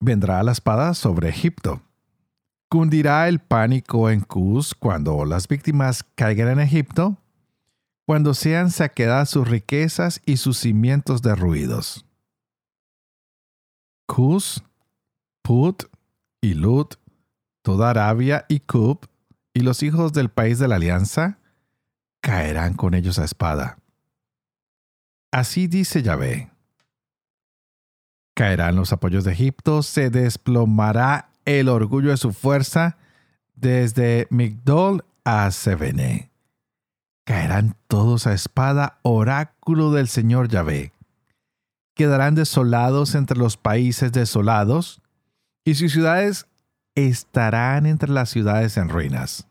Vendrá 0.00 0.42
la 0.42 0.50
espada 0.50 0.94
sobre 0.94 1.28
Egipto. 1.28 1.80
Cundirá 2.72 3.28
el 3.28 3.38
pánico 3.38 4.08
en 4.08 4.22
Cus 4.22 4.74
cuando 4.74 5.26
las 5.26 5.46
víctimas 5.46 6.04
caigan 6.14 6.48
en 6.48 6.60
Egipto, 6.60 7.18
cuando 8.06 8.32
sean 8.32 8.70
saqueadas 8.70 9.28
sus 9.28 9.46
riquezas 9.46 10.22
y 10.24 10.38
sus 10.38 10.56
cimientos 10.56 11.20
derruidos. 11.20 12.06
Cus, 14.06 14.64
Put 15.42 15.82
y 16.40 16.54
Lut, 16.54 16.94
toda 17.60 17.90
Arabia 17.90 18.46
y 18.48 18.60
Cub, 18.60 19.06
y 19.52 19.60
los 19.60 19.82
hijos 19.82 20.14
del 20.14 20.30
país 20.30 20.58
de 20.58 20.68
la 20.68 20.76
alianza, 20.76 21.40
caerán 22.22 22.72
con 22.72 22.94
ellos 22.94 23.18
a 23.18 23.24
espada. 23.24 23.80
Así 25.30 25.66
dice 25.66 26.02
Yahvé. 26.02 26.50
Caerán 28.34 28.76
los 28.76 28.94
apoyos 28.94 29.24
de 29.24 29.32
Egipto, 29.32 29.82
se 29.82 30.08
desplomará 30.08 31.31
el 31.44 31.68
orgullo 31.68 32.10
de 32.10 32.16
su 32.16 32.32
fuerza 32.32 32.96
desde 33.54 34.26
Migdol 34.30 35.04
a 35.24 35.50
Sevene. 35.50 36.30
Caerán 37.24 37.76
todos 37.86 38.26
a 38.26 38.32
espada, 38.32 38.98
oráculo 39.02 39.92
del 39.92 40.08
Señor 40.08 40.48
Yahvé. 40.48 40.92
Quedarán 41.94 42.34
desolados 42.34 43.14
entre 43.14 43.38
los 43.38 43.56
países 43.56 44.12
desolados, 44.12 45.00
y 45.64 45.74
sus 45.74 45.92
ciudades 45.92 46.46
estarán 46.94 47.86
entre 47.86 48.10
las 48.10 48.30
ciudades 48.30 48.76
en 48.76 48.88
ruinas. 48.88 49.46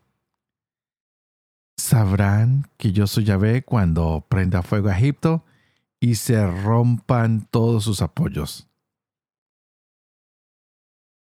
Sabrán 1.78 2.68
que 2.76 2.92
yo 2.92 3.06
soy 3.06 3.24
Yahvé 3.24 3.62
cuando 3.62 4.26
prenda 4.28 4.62
fuego 4.62 4.88
a 4.88 4.98
Egipto 4.98 5.44
y 5.98 6.16
se 6.16 6.46
rompan 6.46 7.48
todos 7.50 7.84
sus 7.84 8.02
apoyos. 8.02 8.68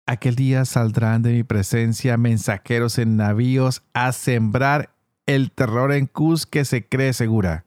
Aquel 0.07 0.35
día 0.35 0.65
saldrán 0.65 1.23
de 1.23 1.33
mi 1.33 1.45
presencia 1.45 2.17
mensajeros 2.17 2.99
en 2.99 3.17
navíos 3.17 3.83
a 3.95 4.13
sembrar 4.13 4.95
el 5.27 5.53
terror 5.53 5.93
en 5.93 6.07
Cus 6.07 6.47
que 6.47 6.65
se 6.65 6.87
cree 6.89 7.13
segura. 7.13 7.65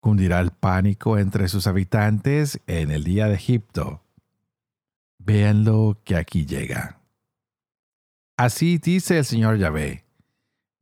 Cundirá 0.00 0.40
el 0.40 0.52
pánico 0.52 1.18
entre 1.18 1.48
sus 1.48 1.66
habitantes 1.66 2.60
en 2.68 2.92
el 2.92 3.02
día 3.02 3.26
de 3.26 3.34
Egipto. 3.34 4.02
Véanlo 5.18 6.00
que 6.04 6.14
aquí 6.14 6.46
llega. 6.46 7.00
Así 8.36 8.78
dice 8.78 9.18
el 9.18 9.24
Señor 9.24 9.58
Yahvé. 9.58 10.04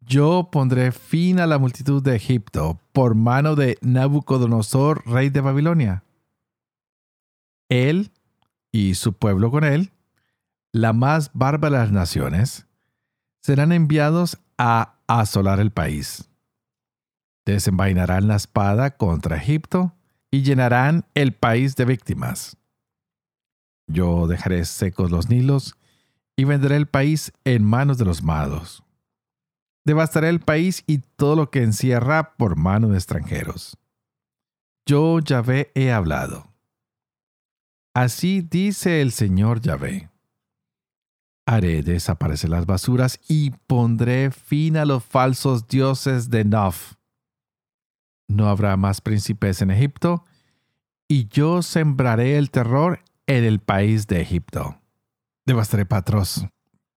Yo 0.00 0.50
pondré 0.52 0.92
fin 0.92 1.40
a 1.40 1.46
la 1.46 1.58
multitud 1.58 2.02
de 2.02 2.16
Egipto 2.16 2.78
por 2.92 3.14
mano 3.14 3.56
de 3.56 3.78
Nabucodonosor, 3.80 5.02
rey 5.06 5.30
de 5.30 5.40
Babilonia. 5.40 6.04
Él 7.70 8.10
y 8.70 8.94
su 8.94 9.14
pueblo 9.14 9.50
con 9.50 9.64
él, 9.64 9.93
la 10.74 10.92
más 10.92 11.30
bárbara 11.34 11.78
de 11.78 11.84
las 11.84 11.92
naciones, 11.92 12.66
serán 13.40 13.70
enviados 13.70 14.40
a 14.58 14.96
asolar 15.06 15.60
el 15.60 15.70
país. 15.70 16.28
Desenvainarán 17.46 18.26
la 18.26 18.34
espada 18.34 18.96
contra 18.96 19.36
Egipto 19.36 19.94
y 20.32 20.42
llenarán 20.42 21.06
el 21.14 21.32
país 21.32 21.76
de 21.76 21.84
víctimas. 21.84 22.56
Yo 23.86 24.26
dejaré 24.26 24.64
secos 24.64 25.12
los 25.12 25.28
nilos 25.28 25.76
y 26.34 26.42
venderé 26.42 26.74
el 26.74 26.88
país 26.88 27.32
en 27.44 27.62
manos 27.62 27.96
de 27.96 28.06
los 28.06 28.24
malos. 28.24 28.82
Devastaré 29.84 30.28
el 30.28 30.40
país 30.40 30.82
y 30.88 30.98
todo 30.98 31.36
lo 31.36 31.52
que 31.52 31.62
encierra 31.62 32.34
por 32.36 32.56
mano 32.56 32.88
de 32.88 32.96
extranjeros. 32.96 33.76
Yo, 34.86 35.20
Yahvé, 35.20 35.70
he 35.76 35.92
hablado. 35.92 36.52
Así 37.94 38.40
dice 38.42 39.02
el 39.02 39.12
Señor 39.12 39.60
Yahvé. 39.60 40.10
Haré 41.46 41.82
desaparecer 41.82 42.50
las 42.50 42.66
basuras 42.66 43.20
y 43.28 43.50
pondré 43.50 44.30
fin 44.30 44.76
a 44.76 44.84
los 44.84 45.04
falsos 45.04 45.68
dioses 45.68 46.30
de 46.30 46.44
Nof. 46.44 46.94
No 48.28 48.48
habrá 48.48 48.76
más 48.76 49.00
príncipes 49.00 49.60
en 49.60 49.70
Egipto, 49.70 50.24
y 51.06 51.28
yo 51.28 51.62
sembraré 51.62 52.38
el 52.38 52.50
terror 52.50 53.00
en 53.26 53.44
el 53.44 53.60
país 53.60 54.06
de 54.06 54.22
Egipto. 54.22 54.80
Devastaré 55.46 55.84
Patros, 55.84 56.46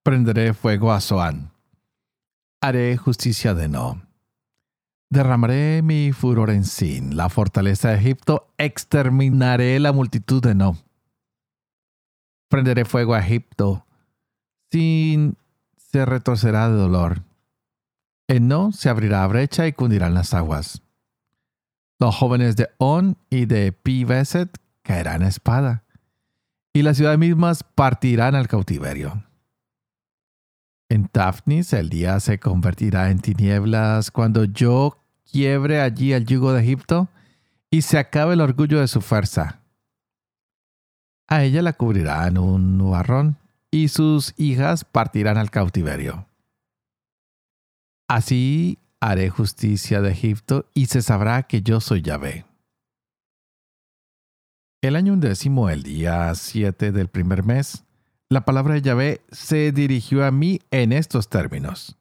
prenderé 0.03 0.53
fuego 0.53 0.93
a 0.93 1.01
Zoán. 1.01 1.51
Haré 2.61 2.95
justicia 2.95 3.53
de 3.53 3.67
No. 3.67 4.01
Derramaré 5.09 5.81
mi 5.81 6.13
furor 6.13 6.49
en 6.49 6.63
Sin, 6.63 7.17
la 7.17 7.29
fortaleza 7.29 7.89
de 7.89 7.97
Egipto, 7.97 8.47
exterminaré 8.57 9.79
la 9.79 9.91
multitud 9.91 10.41
de 10.41 10.55
No 10.55 10.77
prenderé 12.47 12.85
fuego 12.85 13.13
a 13.13 13.19
Egipto, 13.19 13.85
sin 14.71 15.37
se 15.77 16.05
retorcerá 16.05 16.69
de 16.69 16.75
dolor. 16.75 17.23
En 18.27 18.47
no 18.47 18.71
se 18.71 18.89
abrirá 18.89 19.25
brecha 19.27 19.67
y 19.67 19.73
cundirán 19.73 20.13
las 20.13 20.33
aguas. 20.33 20.81
Los 21.99 22.15
jóvenes 22.15 22.55
de 22.55 22.69
On 22.77 23.17
y 23.29 23.45
de 23.45 23.71
Pibeset 23.71 24.57
caerán 24.83 25.23
a 25.23 25.27
espada, 25.27 25.83
y 26.73 26.83
las 26.83 26.97
ciudades 26.97 27.19
mismas 27.19 27.63
partirán 27.63 28.35
al 28.35 28.47
cautiverio. 28.47 29.23
En 30.89 31.07
Tafnis 31.07 31.73
el 31.73 31.89
día 31.89 32.19
se 32.19 32.39
convertirá 32.39 33.09
en 33.09 33.19
tinieblas 33.19 34.11
cuando 34.11 34.45
yo 34.45 35.03
quiebre 35.29 35.81
allí 35.81 36.13
el 36.13 36.25
yugo 36.25 36.53
de 36.53 36.61
Egipto 36.61 37.09
y 37.69 37.81
se 37.81 37.97
acabe 37.97 38.35
el 38.35 38.41
orgullo 38.41 38.79
de 38.79 38.87
su 38.87 39.01
fuerza. 39.01 39.61
A 41.27 41.43
ella 41.43 41.61
la 41.61 41.73
cubrirán 41.73 42.37
un 42.37 42.77
nubarrón 42.77 43.37
y 43.71 43.89
sus 43.89 44.33
hijas 44.37 44.85
partirán 44.85 45.37
al 45.37 45.51
cautiverio. 45.51 46.27
Así 48.07 48.79
haré 48.99 49.29
justicia 49.29 50.01
de 50.01 50.11
Egipto 50.11 50.69
y 50.73 50.85
se 50.87 51.01
sabrá 51.01 51.43
que 51.43 51.61
yo 51.61 51.79
soy 51.79 52.01
Yahvé. 52.01 52.45
El 54.81 54.95
año 54.95 55.13
undécimo, 55.13 55.69
el 55.69 55.83
día 55.83 56.33
siete 56.35 56.91
del 56.91 57.09
primer 57.09 57.43
mes, 57.43 57.83
la 58.29 58.45
palabra 58.45 58.75
de 58.75 58.81
Yahvé 58.81 59.21
se 59.31 59.71
dirigió 59.71 60.25
a 60.25 60.31
mí 60.31 60.59
en 60.71 60.93
estos 60.93 61.29
términos. 61.29 61.97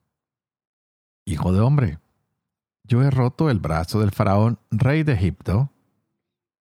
Hijo 1.24 1.52
de 1.52 1.60
hombre, 1.60 1.98
yo 2.84 3.02
he 3.02 3.10
roto 3.10 3.50
el 3.50 3.58
brazo 3.58 4.00
del 4.00 4.12
faraón, 4.12 4.58
rey 4.70 5.02
de 5.02 5.14
Egipto, 5.14 5.70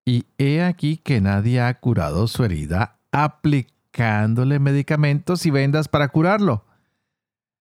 y 0.05 0.25
he 0.37 0.63
aquí 0.63 0.97
que 0.97 1.21
nadie 1.21 1.61
ha 1.61 1.79
curado 1.79 2.27
su 2.27 2.43
herida 2.43 2.99
aplicándole 3.95 4.60
medicamentos 4.60 5.45
y 5.45 5.51
vendas 5.51 5.88
para 5.88 6.10
curarlo. 6.10 6.65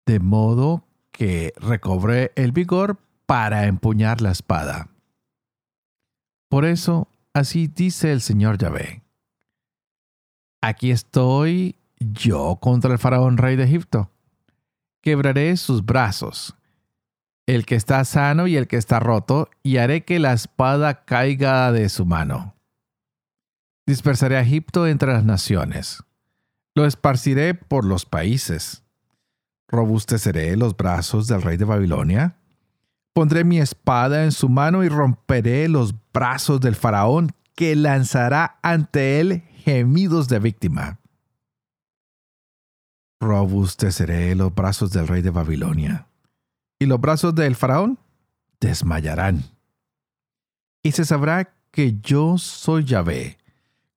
De 0.05 0.19
modo 0.19 0.87
que 1.11 1.53
recobré 1.57 2.31
el 2.35 2.51
vigor 2.51 2.99
para 3.25 3.65
empuñar 3.65 4.21
la 4.21 4.31
espada. 4.31 4.89
Por 6.47 6.65
eso, 6.65 7.07
así 7.33 7.67
dice 7.67 8.11
el 8.11 8.21
Señor 8.21 8.57
Yahvé. 8.57 9.03
Aquí 10.61 10.91
estoy 10.91 11.75
yo 11.99 12.57
contra 12.61 12.91
el 12.91 12.99
faraón 12.99 13.37
rey 13.37 13.55
de 13.55 13.63
Egipto. 13.63 14.11
Quebraré 15.01 15.57
sus 15.57 15.83
brazos 15.83 16.55
el 17.47 17.65
que 17.65 17.75
está 17.75 18.05
sano 18.05 18.45
y 18.45 18.55
el 18.55 18.67
que 18.67 18.77
está 18.77 18.99
roto, 18.99 19.49
y 19.63 19.77
haré 19.77 20.05
que 20.05 20.19
la 20.19 20.31
espada 20.31 21.03
caiga 21.03 21.71
de 21.71 21.89
su 21.89 22.05
mano. 22.05 22.55
Dispersaré 23.85 24.37
a 24.37 24.41
Egipto 24.41 24.87
entre 24.87 25.11
las 25.11 25.25
naciones. 25.25 26.01
Lo 26.75 26.85
esparciré 26.85 27.53
por 27.53 27.85
los 27.85 28.05
países. 28.05 28.83
Robusteceré 29.67 30.55
los 30.55 30.75
brazos 30.75 31.27
del 31.27 31.41
rey 31.41 31.57
de 31.57 31.65
Babilonia. 31.65 32.37
Pondré 33.13 33.43
mi 33.43 33.59
espada 33.59 34.23
en 34.23 34.31
su 34.31 34.47
mano 34.47 34.83
y 34.83 34.89
romperé 34.89 35.67
los 35.67 35.93
brazos 36.13 36.61
del 36.61 36.75
faraón 36.75 37.31
que 37.55 37.75
lanzará 37.75 38.59
ante 38.61 39.19
él 39.19 39.43
gemidos 39.63 40.29
de 40.29 40.39
víctima. 40.39 40.99
Robusteceré 43.19 44.33
los 44.35 44.55
brazos 44.55 44.91
del 44.91 45.07
rey 45.07 45.21
de 45.21 45.29
Babilonia 45.29 46.07
y 46.79 46.85
los 46.85 46.99
brazos 46.99 47.35
del 47.35 47.55
faraón 47.55 47.99
desmayarán. 48.59 49.43
Y 50.83 50.93
se 50.93 51.05
sabrá 51.05 51.53
que 51.69 51.99
yo 52.01 52.37
soy 52.37 52.85
Yahvé, 52.85 53.37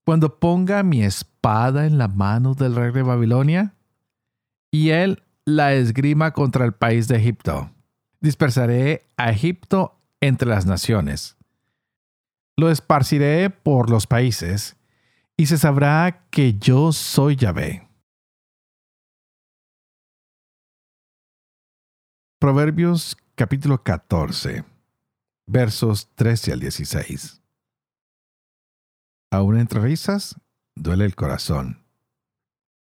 cuando 0.05 0.39
ponga 0.39 0.83
mi 0.83 1.03
espada 1.03 1.34
en 1.45 1.99
la 1.99 2.09
mano 2.09 2.55
del 2.55 2.75
rey 2.75 2.91
de 2.91 3.03
Babilonia? 3.03 3.75
Y 4.71 4.91
él 4.91 5.23
la 5.45 5.75
esgrima 5.75 6.33
contra 6.33 6.65
el 6.65 6.73
país 6.73 7.07
de 7.07 7.17
Egipto. 7.17 7.71
Dispersaré 8.21 9.07
a 9.19 9.31
Egipto 9.31 10.01
entre 10.21 10.49
las 10.49 10.65
naciones. 10.65 11.37
Lo 12.57 12.71
esparciré 12.71 13.51
por 13.51 13.91
los 13.91 14.07
países, 14.07 14.77
y 15.37 15.47
se 15.47 15.59
sabrá 15.59 16.27
que 16.31 16.55
yo 16.55 16.93
soy 16.93 17.37
Yahvé. 17.37 17.89
Proverbios 22.39 23.17
capítulo 23.35 23.83
14, 23.83 24.65
versos 25.47 26.09
13 26.15 26.53
al 26.53 26.61
16. 26.61 27.43
Aún 29.31 29.59
entre 29.59 29.81
risas, 29.81 30.37
duele 30.75 31.05
el 31.05 31.15
corazón, 31.15 31.83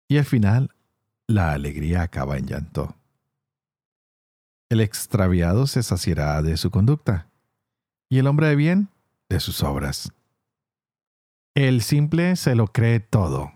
y 0.09 0.19
al 0.19 0.25
final 0.25 0.75
la 1.27 1.53
alegría 1.53 2.03
acaba 2.03 2.39
en 2.39 2.47
llanto. 2.47 2.97
El 4.71 4.81
extraviado 4.81 5.67
se 5.67 5.83
saciará 5.83 6.41
de 6.43 6.57
su 6.57 6.71
conducta, 6.71 7.29
y 8.11 8.19
el 8.19 8.27
hombre 8.27 8.49
de 8.49 8.57
bien 8.57 8.89
de 9.29 9.41
sus 9.41 9.63
obras. 9.63 10.13
El 11.55 11.83
simple 11.83 12.37
se 12.37 12.55
lo 12.55 12.69
cree 12.69 13.01
todo. 13.01 13.53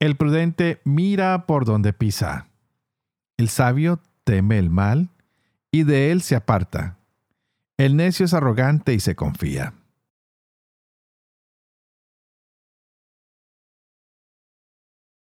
El 0.00 0.16
prudente 0.16 0.80
mira 0.84 1.46
por 1.46 1.64
donde 1.64 1.92
pisa. 1.92 2.48
El 3.36 3.48
sabio 3.48 4.00
teme 4.24 4.58
el 4.58 4.70
mal 4.70 5.10
y 5.70 5.84
de 5.84 6.12
él 6.12 6.22
se 6.22 6.34
aparta. 6.34 6.98
El 7.76 7.96
necio 7.96 8.24
es 8.24 8.34
arrogante 8.34 8.94
y 8.94 9.00
se 9.00 9.16
confía. 9.16 9.74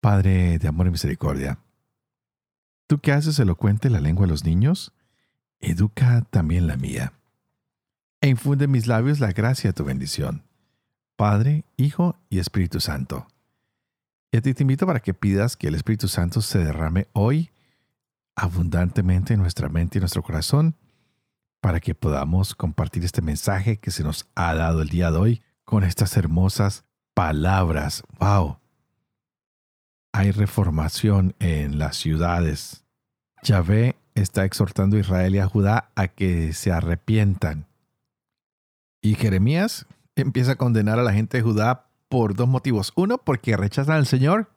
Padre 0.02 0.60
de 0.60 0.68
amor 0.68 0.88
y 0.88 0.92
misericordia, 0.92 1.60
tú 2.88 3.00
que 3.00 3.14
haces 3.14 3.40
elocuente 3.40 3.90
la 3.90 4.02
lengua 4.02 4.26
de 4.26 4.32
los 4.32 4.44
niños, 4.44 4.94
educa 5.60 6.26
también 6.30 6.68
la 6.68 6.76
mía, 6.76 7.14
e 8.20 8.28
infunde 8.28 8.66
en 8.66 8.72
mis 8.72 8.88
labios 8.88 9.20
la 9.20 9.32
gracia 9.32 9.70
de 9.70 9.74
tu 9.74 9.86
bendición. 9.86 10.44
Padre, 11.16 11.66
Hijo 11.78 12.18
y 12.30 12.40
Espíritu 12.40 12.80
Santo. 12.80 13.28
Y 14.32 14.38
a 14.38 14.42
ti 14.42 14.54
te 14.54 14.64
invito 14.64 14.88
para 14.88 15.02
que 15.02 15.14
pidas 15.14 15.56
que 15.56 15.68
el 15.68 15.76
Espíritu 15.76 16.08
Santo 16.08 16.42
se 16.42 16.60
derrame 16.60 17.08
hoy 17.14 17.52
abundantemente 18.36 19.34
en 19.34 19.40
nuestra 19.40 19.70
mente 19.70 19.98
y 19.98 20.02
nuestro 20.02 20.24
corazón, 20.24 20.76
para 21.60 21.80
que 21.80 21.94
podamos 21.94 22.56
compartir 22.56 23.06
este 23.06 23.22
mensaje 23.22 23.78
que 23.78 23.92
se 23.92 24.04
nos 24.04 24.28
ha 24.34 24.56
dado 24.56 24.82
el 24.82 24.90
día 24.90 25.12
de 25.12 25.18
hoy 25.18 25.42
con 25.64 25.84
estas 25.84 26.18
hermosas 26.18 26.86
palabras. 27.14 28.04
¡Wow! 28.20 28.61
Hay 30.14 30.32
reformación 30.32 31.36
en 31.40 31.80
las 31.80 31.98
ciudades. 31.98 32.84
Yahvé 33.44 33.96
está 34.14 34.46
exhortando 34.46 34.98
a 34.98 35.00
Israel 35.00 35.36
y 35.36 35.40
a 35.40 35.48
Judá 35.48 35.92
a 35.96 36.08
que 36.08 36.54
se 36.54 36.72
arrepientan. 36.72 37.68
Y 39.02 39.16
Jeremías 39.16 39.88
empieza 40.16 40.54
a 40.54 40.58
condenar 40.58 41.00
a 41.00 41.04
la 41.04 41.14
gente 41.14 41.38
de 41.38 41.44
Judá 41.44 41.88
por 42.10 42.36
dos 42.36 42.48
motivos. 42.48 42.92
Uno, 42.96 43.18
porque 43.18 43.58
rechazan 43.58 43.96
al 43.96 44.06
Señor. 44.06 44.52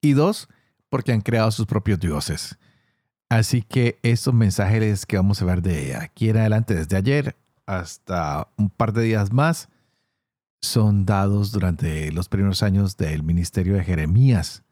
Y 0.00 0.14
dos, 0.14 0.48
porque 0.88 1.12
han 1.12 1.20
creado 1.20 1.50
sus 1.50 1.66
propios 1.66 2.00
dioses. 2.00 2.58
Así 3.28 3.62
que 3.62 3.98
estos 4.02 4.34
mensajes 4.34 5.06
que 5.06 5.16
vamos 5.16 5.40
a 5.40 5.44
ver 5.44 5.62
de 5.62 5.94
aquí 5.94 6.30
en 6.30 6.38
adelante, 6.38 6.74
desde 6.74 6.96
ayer 6.96 7.36
hasta 7.66 8.48
un 8.56 8.70
par 8.70 8.92
de 8.92 9.02
días 9.02 9.32
más, 9.32 9.68
son 10.60 11.06
dados 11.06 11.52
durante 11.52 12.10
los 12.12 12.28
primeros 12.28 12.62
años 12.62 12.96
del 12.96 13.22
ministerio 13.22 13.74
de 13.74 13.84
Jeremías. 13.84 14.64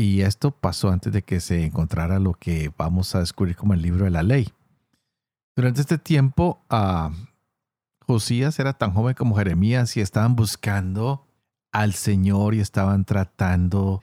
Y 0.00 0.22
esto 0.22 0.50
pasó 0.50 0.88
antes 0.88 1.12
de 1.12 1.20
que 1.20 1.40
se 1.40 1.62
encontrara 1.62 2.18
lo 2.18 2.32
que 2.32 2.72
vamos 2.78 3.14
a 3.14 3.18
descubrir 3.18 3.54
como 3.54 3.74
el 3.74 3.82
libro 3.82 4.06
de 4.06 4.10
la 4.10 4.22
ley. 4.22 4.48
Durante 5.54 5.82
este 5.82 5.98
tiempo, 5.98 6.64
uh, 6.70 7.12
Josías 8.06 8.58
era 8.58 8.72
tan 8.72 8.94
joven 8.94 9.12
como 9.12 9.36
Jeremías 9.36 9.94
y 9.98 10.00
estaban 10.00 10.36
buscando 10.36 11.26
al 11.70 11.92
Señor 11.92 12.54
y 12.54 12.60
estaban 12.60 13.04
tratando 13.04 14.00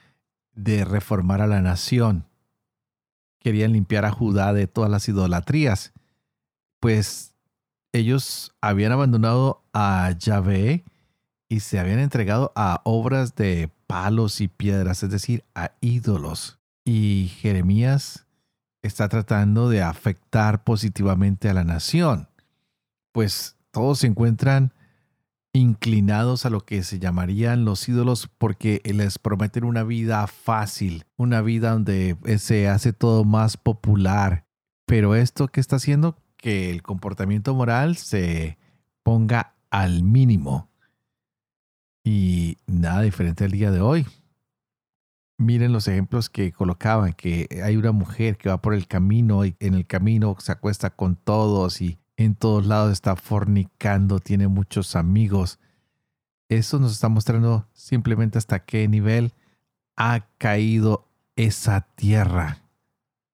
de 0.54 0.86
reformar 0.86 1.42
a 1.42 1.48
la 1.48 1.64
nación. 1.64 2.28
Querían 3.40 3.74
limpiar 3.74 4.06
a 4.06 4.12
Judá 4.12 4.54
de 4.54 4.68
todas 4.68 4.92
las 4.92 5.10
idolatrías. 5.10 5.94
Pues 6.80 7.34
ellos 7.92 8.56
habían 8.62 8.92
abandonado 8.92 9.64
a 9.74 10.12
Yahvé 10.12 10.86
y 11.50 11.62
se 11.62 11.80
habían 11.80 11.98
entregado 11.98 12.54
a 12.56 12.82
obras 12.84 13.34
de 13.34 13.72
palos 13.88 14.42
y 14.42 14.48
piedras, 14.48 15.04
es 15.04 15.10
decir, 15.10 15.44
a 15.56 15.72
ídolos. 15.82 16.60
Y 16.86 17.32
Jeremías 17.40 18.28
está 18.82 19.10
tratando 19.10 19.70
de 19.70 19.82
afectar 19.82 20.64
positivamente 20.64 21.50
a 21.50 21.54
la 21.54 21.64
nación, 21.64 22.30
pues 23.12 23.58
todos 23.72 24.00
se 24.00 24.08
encuentran 24.08 24.74
inclinados 25.54 26.46
a 26.46 26.50
lo 26.50 26.62
que 26.66 26.84
se 26.84 27.00
llamarían 27.00 27.66
los 27.66 27.88
ídolos 27.90 28.30
porque 28.38 28.82
les 28.86 29.18
prometen 29.18 29.64
una 29.64 29.84
vida 29.84 30.28
fácil, 30.28 31.06
una 31.16 31.42
vida 31.42 31.72
donde 31.72 32.16
se 32.38 32.68
hace 32.68 32.94
todo 32.94 33.24
más 33.24 33.58
popular. 33.58 34.46
Pero 34.86 35.16
esto 35.16 35.48
que 35.48 35.60
está 35.60 35.78
haciendo 35.78 36.18
que 36.38 36.70
el 36.70 36.84
comportamiento 36.84 37.54
moral 37.56 37.98
se 37.98 38.58
ponga 39.04 39.56
al 39.70 40.04
mínimo. 40.04 40.70
Y 42.08 42.58
nada 42.68 43.02
diferente 43.02 43.44
al 43.44 43.52
día 43.52 43.70
de 43.70 43.82
hoy. 43.82 44.08
Miren 45.38 45.74
los 45.74 45.90
ejemplos 45.90 46.30
que 46.30 46.54
colocaban, 46.54 47.12
que 47.12 47.50
hay 47.62 47.76
una 47.76 47.92
mujer 47.92 48.38
que 48.38 48.48
va 48.48 48.62
por 48.62 48.74
el 48.74 48.88
camino 48.88 49.44
y 49.44 49.58
en 49.60 49.74
el 49.74 49.86
camino 49.86 50.34
se 50.40 50.54
acuesta 50.54 50.90
con 50.90 51.18
todos 51.18 51.82
y 51.82 52.00
en 52.16 52.36
todos 52.36 52.66
lados 52.66 52.94
está 52.94 53.18
fornicando, 53.18 54.20
tiene 54.20 54.48
muchos 54.48 54.96
amigos. 54.96 55.60
Eso 56.48 56.80
nos 56.80 56.94
está 56.94 57.10
mostrando 57.10 57.68
simplemente 57.74 58.38
hasta 58.38 58.64
qué 58.64 58.88
nivel 58.88 59.34
ha 59.98 60.28
caído 60.38 61.10
esa 61.36 61.82
tierra. 61.82 62.62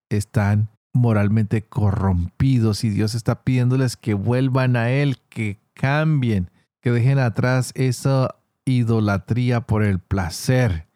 Están 0.09 0.69
moralmente 0.93 1.62
corrompidos 1.62 2.83
y 2.83 2.89
Dios 2.89 3.13
está 3.13 3.43
pidiéndoles 3.43 3.97
que 3.97 4.15
vuelvan 4.15 4.75
a 4.77 4.89
Él, 4.89 5.19
que 5.29 5.59
cambien, 5.75 6.49
que 6.81 6.89
dejen 6.89 7.19
atrás 7.19 7.71
esa 7.75 8.36
idolatría 8.65 9.62
por 9.62 9.84
el 9.84 9.99
placer, 9.99 10.88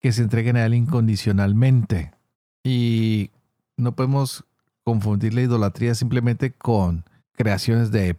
que 0.00 0.12
se 0.12 0.22
entreguen 0.22 0.56
a 0.56 0.66
Él 0.66 0.74
incondicionalmente. 0.74 2.12
Y 2.62 3.30
no 3.76 3.94
podemos 3.94 4.44
confundir 4.84 5.34
la 5.34 5.42
idolatría 5.42 5.94
simplemente 5.94 6.52
con 6.52 7.04
creaciones 7.32 7.90
de 7.90 8.18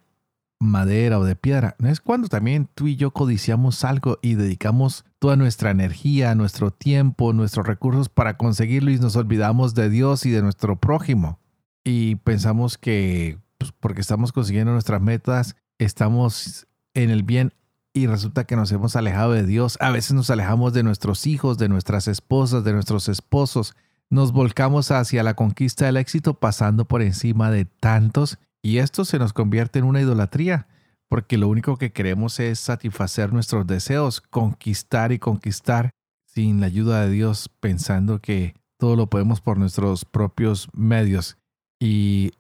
madera 0.59 1.19
o 1.19 1.23
de 1.23 1.35
piedra. 1.35 1.75
No 1.79 1.89
es 1.89 2.01
cuando 2.01 2.27
también 2.27 2.67
tú 2.75 2.87
y 2.87 2.95
yo 2.95 3.11
codiciamos 3.11 3.83
algo 3.83 4.19
y 4.21 4.35
dedicamos 4.35 5.05
toda 5.19 5.35
nuestra 5.35 5.71
energía, 5.71 6.35
nuestro 6.35 6.71
tiempo, 6.71 7.33
nuestros 7.33 7.65
recursos 7.65 8.09
para 8.09 8.37
conseguirlo 8.37 8.91
y 8.91 8.99
nos 8.99 9.15
olvidamos 9.15 9.73
de 9.73 9.89
Dios 9.89 10.25
y 10.25 10.31
de 10.31 10.41
nuestro 10.41 10.75
prójimo. 10.77 11.39
Y 11.83 12.15
pensamos 12.15 12.77
que 12.77 13.39
pues, 13.57 13.71
porque 13.71 14.01
estamos 14.01 14.31
consiguiendo 14.31 14.71
nuestras 14.73 15.01
metas, 15.01 15.55
estamos 15.77 16.67
en 16.93 17.09
el 17.09 17.23
bien 17.23 17.53
y 17.93 18.07
resulta 18.07 18.45
que 18.45 18.55
nos 18.55 18.71
hemos 18.71 18.95
alejado 18.95 19.33
de 19.33 19.45
Dios. 19.45 19.77
A 19.81 19.91
veces 19.91 20.13
nos 20.13 20.29
alejamos 20.29 20.73
de 20.73 20.83
nuestros 20.83 21.27
hijos, 21.27 21.57
de 21.57 21.69
nuestras 21.69 22.07
esposas, 22.07 22.63
de 22.63 22.73
nuestros 22.73 23.09
esposos. 23.09 23.75
Nos 24.09 24.31
volcamos 24.31 24.91
hacia 24.91 25.23
la 25.23 25.35
conquista 25.35 25.85
del 25.85 25.97
éxito 25.97 26.35
pasando 26.35 26.85
por 26.85 27.01
encima 27.01 27.51
de 27.51 27.65
tantos 27.65 28.37
y 28.61 28.79
esto 28.79 29.05
se 29.05 29.19
nos 29.19 29.33
convierte 29.33 29.79
en 29.79 29.85
una 29.85 30.01
idolatría, 30.01 30.67
porque 31.07 31.37
lo 31.37 31.47
único 31.47 31.77
que 31.77 31.91
queremos 31.91 32.39
es 32.39 32.59
satisfacer 32.59 33.31
nuestros 33.31 33.65
deseos, 33.65 34.21
conquistar 34.21 35.11
y 35.11 35.19
conquistar 35.19 35.91
sin 36.25 36.59
la 36.59 36.67
ayuda 36.67 37.05
de 37.05 37.11
Dios, 37.11 37.49
pensando 37.59 38.19
que 38.19 38.55
todo 38.77 38.95
lo 38.95 39.07
podemos 39.07 39.41
por 39.41 39.57
nuestros 39.57 40.05
propios 40.05 40.69
medios. 40.73 41.37
Y 41.79 42.33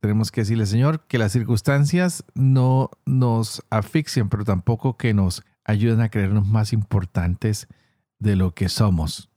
tenemos 0.00 0.30
que 0.30 0.42
decirle, 0.42 0.66
Señor, 0.66 1.06
que 1.06 1.18
las 1.18 1.32
circunstancias 1.32 2.24
no 2.34 2.90
nos 3.04 3.62
asfixien, 3.70 4.28
pero 4.28 4.44
tampoco 4.44 4.96
que 4.96 5.14
nos 5.14 5.42
ayuden 5.64 6.00
a 6.00 6.10
creernos 6.10 6.46
más 6.46 6.72
importantes 6.72 7.66
de 8.18 8.36
lo 8.36 8.54
que 8.54 8.68
somos. 8.68 9.30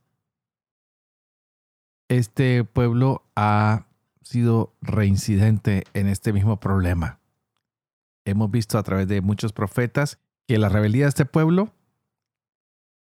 Este 2.08 2.64
pueblo 2.64 3.24
ha 3.36 3.86
sido 4.22 4.74
reincidente 4.80 5.84
en 5.94 6.06
este 6.06 6.32
mismo 6.32 6.60
problema. 6.60 7.20
Hemos 8.24 8.50
visto 8.50 8.78
a 8.78 8.82
través 8.82 9.08
de 9.08 9.20
muchos 9.20 9.52
profetas 9.52 10.18
que 10.46 10.58
la 10.58 10.68
rebeldía 10.68 11.04
de 11.04 11.10
este 11.10 11.24
pueblo 11.24 11.72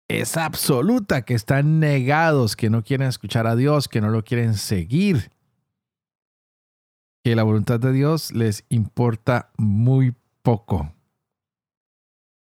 es 0.07 0.37
absoluta, 0.37 1.23
que 1.23 1.33
están 1.33 1.79
negados, 1.79 2.55
que 2.55 2.69
no 2.69 2.83
quieren 2.83 3.07
escuchar 3.07 3.47
a 3.47 3.55
Dios, 3.55 3.87
que 3.87 4.01
no 4.01 4.09
lo 4.09 4.23
quieren 4.23 4.53
seguir 4.53 5.31
que 7.25 7.35
la 7.35 7.41
voluntad 7.41 7.79
de 7.79 7.91
Dios 7.91 8.31
les 8.33 8.65
importa 8.69 9.49
muy 9.57 10.13
poco. 10.43 10.93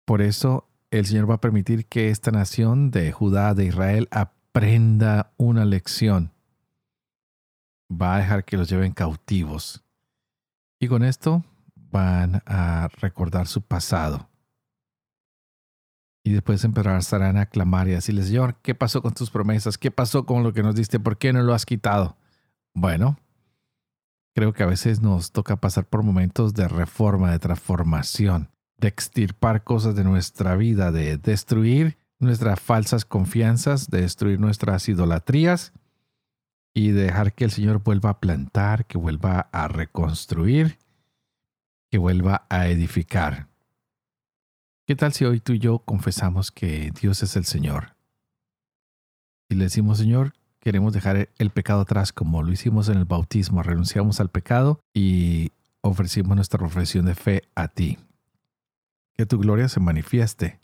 Por 0.06 0.22
eso 0.22 0.70
el 0.90 1.04
Señor 1.04 1.28
va 1.28 1.34
a 1.34 1.40
permitir 1.42 1.84
que 1.84 2.08
esta 2.08 2.30
nación 2.30 2.90
de 2.90 3.12
Judá, 3.12 3.52
de 3.52 3.66
Israel, 3.66 4.08
aprenda 4.10 5.34
una 5.36 5.66
lección. 5.66 6.32
Va 7.92 8.14
a 8.14 8.18
dejar 8.20 8.46
que 8.46 8.56
los 8.56 8.70
lleven 8.70 8.92
cautivos. 8.92 9.84
Y 10.78 10.88
con 10.88 11.04
esto 11.04 11.44
van 11.74 12.42
a 12.46 12.88
recordar 13.02 13.48
su 13.48 13.60
pasado. 13.60 14.30
Y 16.24 16.32
después 16.32 16.64
empezarán 16.64 17.36
a 17.36 17.44
clamar 17.44 17.86
y 17.86 17.90
decirle, 17.90 18.22
Señor, 18.22 18.54
¿qué 18.62 18.74
pasó 18.74 19.02
con 19.02 19.12
tus 19.12 19.30
promesas? 19.30 19.76
¿Qué 19.76 19.90
pasó 19.90 20.24
con 20.24 20.42
lo 20.42 20.54
que 20.54 20.62
nos 20.62 20.74
diste? 20.74 20.98
¿Por 20.98 21.18
qué 21.18 21.34
no 21.34 21.42
lo 21.42 21.52
has 21.52 21.66
quitado? 21.66 22.16
Bueno, 22.72 23.18
creo 24.34 24.52
que 24.52 24.62
a 24.62 24.66
veces 24.66 25.00
nos 25.00 25.32
toca 25.32 25.56
pasar 25.56 25.86
por 25.86 26.02
momentos 26.02 26.54
de 26.54 26.68
reforma, 26.68 27.30
de 27.32 27.38
transformación, 27.38 28.50
de 28.78 28.88
extirpar 28.88 29.64
cosas 29.64 29.94
de 29.94 30.04
nuestra 30.04 30.56
vida, 30.56 30.92
de 30.92 31.18
destruir 31.18 31.98
nuestras 32.18 32.60
falsas 32.60 33.04
confianzas, 33.04 33.88
de 33.88 34.02
destruir 34.02 34.38
nuestras 34.38 34.88
idolatrías 34.88 35.72
y 36.74 36.90
de 36.90 37.04
dejar 37.04 37.34
que 37.34 37.44
el 37.44 37.50
Señor 37.50 37.82
vuelva 37.82 38.10
a 38.10 38.20
plantar, 38.20 38.86
que 38.86 38.98
vuelva 38.98 39.48
a 39.52 39.68
reconstruir, 39.68 40.78
que 41.90 41.98
vuelva 41.98 42.46
a 42.48 42.68
edificar. 42.68 43.48
¿Qué 44.86 44.96
tal 44.96 45.12
si 45.12 45.24
hoy 45.24 45.40
tú 45.40 45.52
y 45.52 45.58
yo 45.58 45.80
confesamos 45.80 46.50
que 46.50 46.92
Dios 47.00 47.22
es 47.22 47.36
el 47.36 47.44
Señor? 47.44 47.96
Y 49.48 49.56
le 49.56 49.64
decimos, 49.64 49.98
Señor, 49.98 50.34
queremos 50.60 50.92
dejar 50.92 51.28
el 51.38 51.50
pecado 51.50 51.80
atrás 51.80 52.12
como 52.12 52.42
lo 52.42 52.52
hicimos 52.52 52.88
en 52.88 52.98
el 52.98 53.04
bautismo, 53.04 53.62
renunciamos 53.62 54.20
al 54.20 54.28
pecado 54.28 54.80
y 54.94 55.52
ofrecimos 55.80 56.36
nuestra 56.36 56.58
profesión 56.58 57.06
de 57.06 57.14
fe 57.14 57.42
a 57.54 57.68
ti. 57.68 57.98
Que 59.14 59.26
tu 59.26 59.38
gloria 59.38 59.68
se 59.68 59.80
manifieste, 59.80 60.60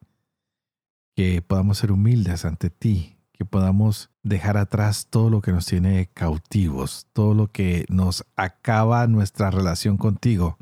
que 1.14 1.42
podamos 1.42 1.78
ser 1.78 1.92
humildes 1.92 2.44
ante 2.44 2.70
ti, 2.70 3.16
que 3.32 3.44
podamos 3.44 4.10
dejar 4.22 4.56
atrás 4.56 5.08
todo 5.10 5.30
lo 5.30 5.40
que 5.40 5.52
nos 5.52 5.66
tiene 5.66 6.08
cautivos, 6.14 7.06
todo 7.12 7.34
lo 7.34 7.48
que 7.48 7.84
nos 7.88 8.24
acaba 8.36 9.06
nuestra 9.06 9.50
relación 9.50 9.96
contigo 9.96 10.58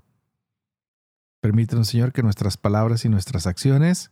Permítanos, 1.44 1.88
Señor, 1.88 2.14
que 2.14 2.22
nuestras 2.22 2.56
palabras 2.56 3.04
y 3.04 3.10
nuestras 3.10 3.46
acciones 3.46 4.10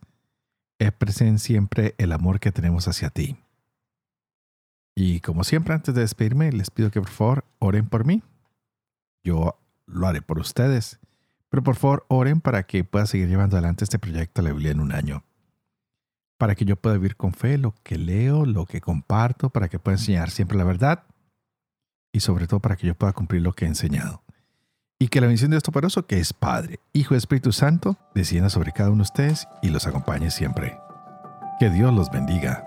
expresen 0.77 1.39
siempre 1.39 1.95
el 1.97 2.11
amor 2.11 2.39
que 2.39 2.51
tenemos 2.51 2.87
hacia 2.87 3.09
ti. 3.09 3.42
Y 4.95 5.21
como 5.21 5.43
siempre, 5.43 5.73
antes 5.73 5.95
de 5.95 6.01
despedirme, 6.01 6.51
les 6.51 6.69
pido 6.69 6.91
que 6.91 7.01
por 7.01 7.09
favor 7.09 7.45
oren 7.59 7.87
por 7.87 8.05
mí. 8.05 8.21
Yo 9.23 9.59
lo 9.85 10.07
haré 10.07 10.21
por 10.21 10.39
ustedes, 10.39 10.99
pero 11.49 11.63
por 11.63 11.75
favor 11.75 12.05
oren 12.09 12.41
para 12.41 12.63
que 12.63 12.83
pueda 12.83 13.05
seguir 13.05 13.27
llevando 13.27 13.55
adelante 13.55 13.83
este 13.83 13.99
proyecto 13.99 14.41
de 14.41 14.49
la 14.49 14.53
Biblia 14.53 14.71
en 14.71 14.79
un 14.79 14.91
año. 14.91 15.23
Para 16.37 16.55
que 16.55 16.65
yo 16.65 16.75
pueda 16.75 16.95
vivir 16.97 17.15
con 17.15 17.33
fe 17.33 17.57
lo 17.57 17.73
que 17.83 17.97
leo, 17.97 18.45
lo 18.45 18.65
que 18.65 18.81
comparto, 18.81 19.49
para 19.49 19.69
que 19.69 19.79
pueda 19.79 19.97
enseñar 19.97 20.29
siempre 20.29 20.57
la 20.57 20.63
verdad 20.63 21.03
y 22.11 22.19
sobre 22.19 22.47
todo 22.47 22.59
para 22.59 22.75
que 22.75 22.87
yo 22.87 22.95
pueda 22.95 23.13
cumplir 23.13 23.41
lo 23.41 23.53
que 23.53 23.65
he 23.65 23.67
enseñado 23.67 24.23
y 25.03 25.09
que 25.09 25.19
la 25.19 25.27
bendición 25.27 25.51
de 25.51 25.55
Dios 25.55 25.63
Toporoso, 25.63 26.07
que 26.07 26.17
es 26.19 26.31
Padre, 26.31 26.79
Hijo 26.93 27.13
y 27.13 27.17
Espíritu 27.17 27.51
Santo, 27.51 27.97
descienda 28.15 28.49
sobre 28.49 28.71
cada 28.71 28.89
uno 28.89 28.99
de 28.99 29.09
ustedes 29.09 29.49
y 29.61 29.67
los 29.67 29.85
acompañe 29.85 30.31
siempre. 30.31 30.77
Que 31.59 31.69
Dios 31.69 31.93
los 31.93 32.09
bendiga. 32.09 32.65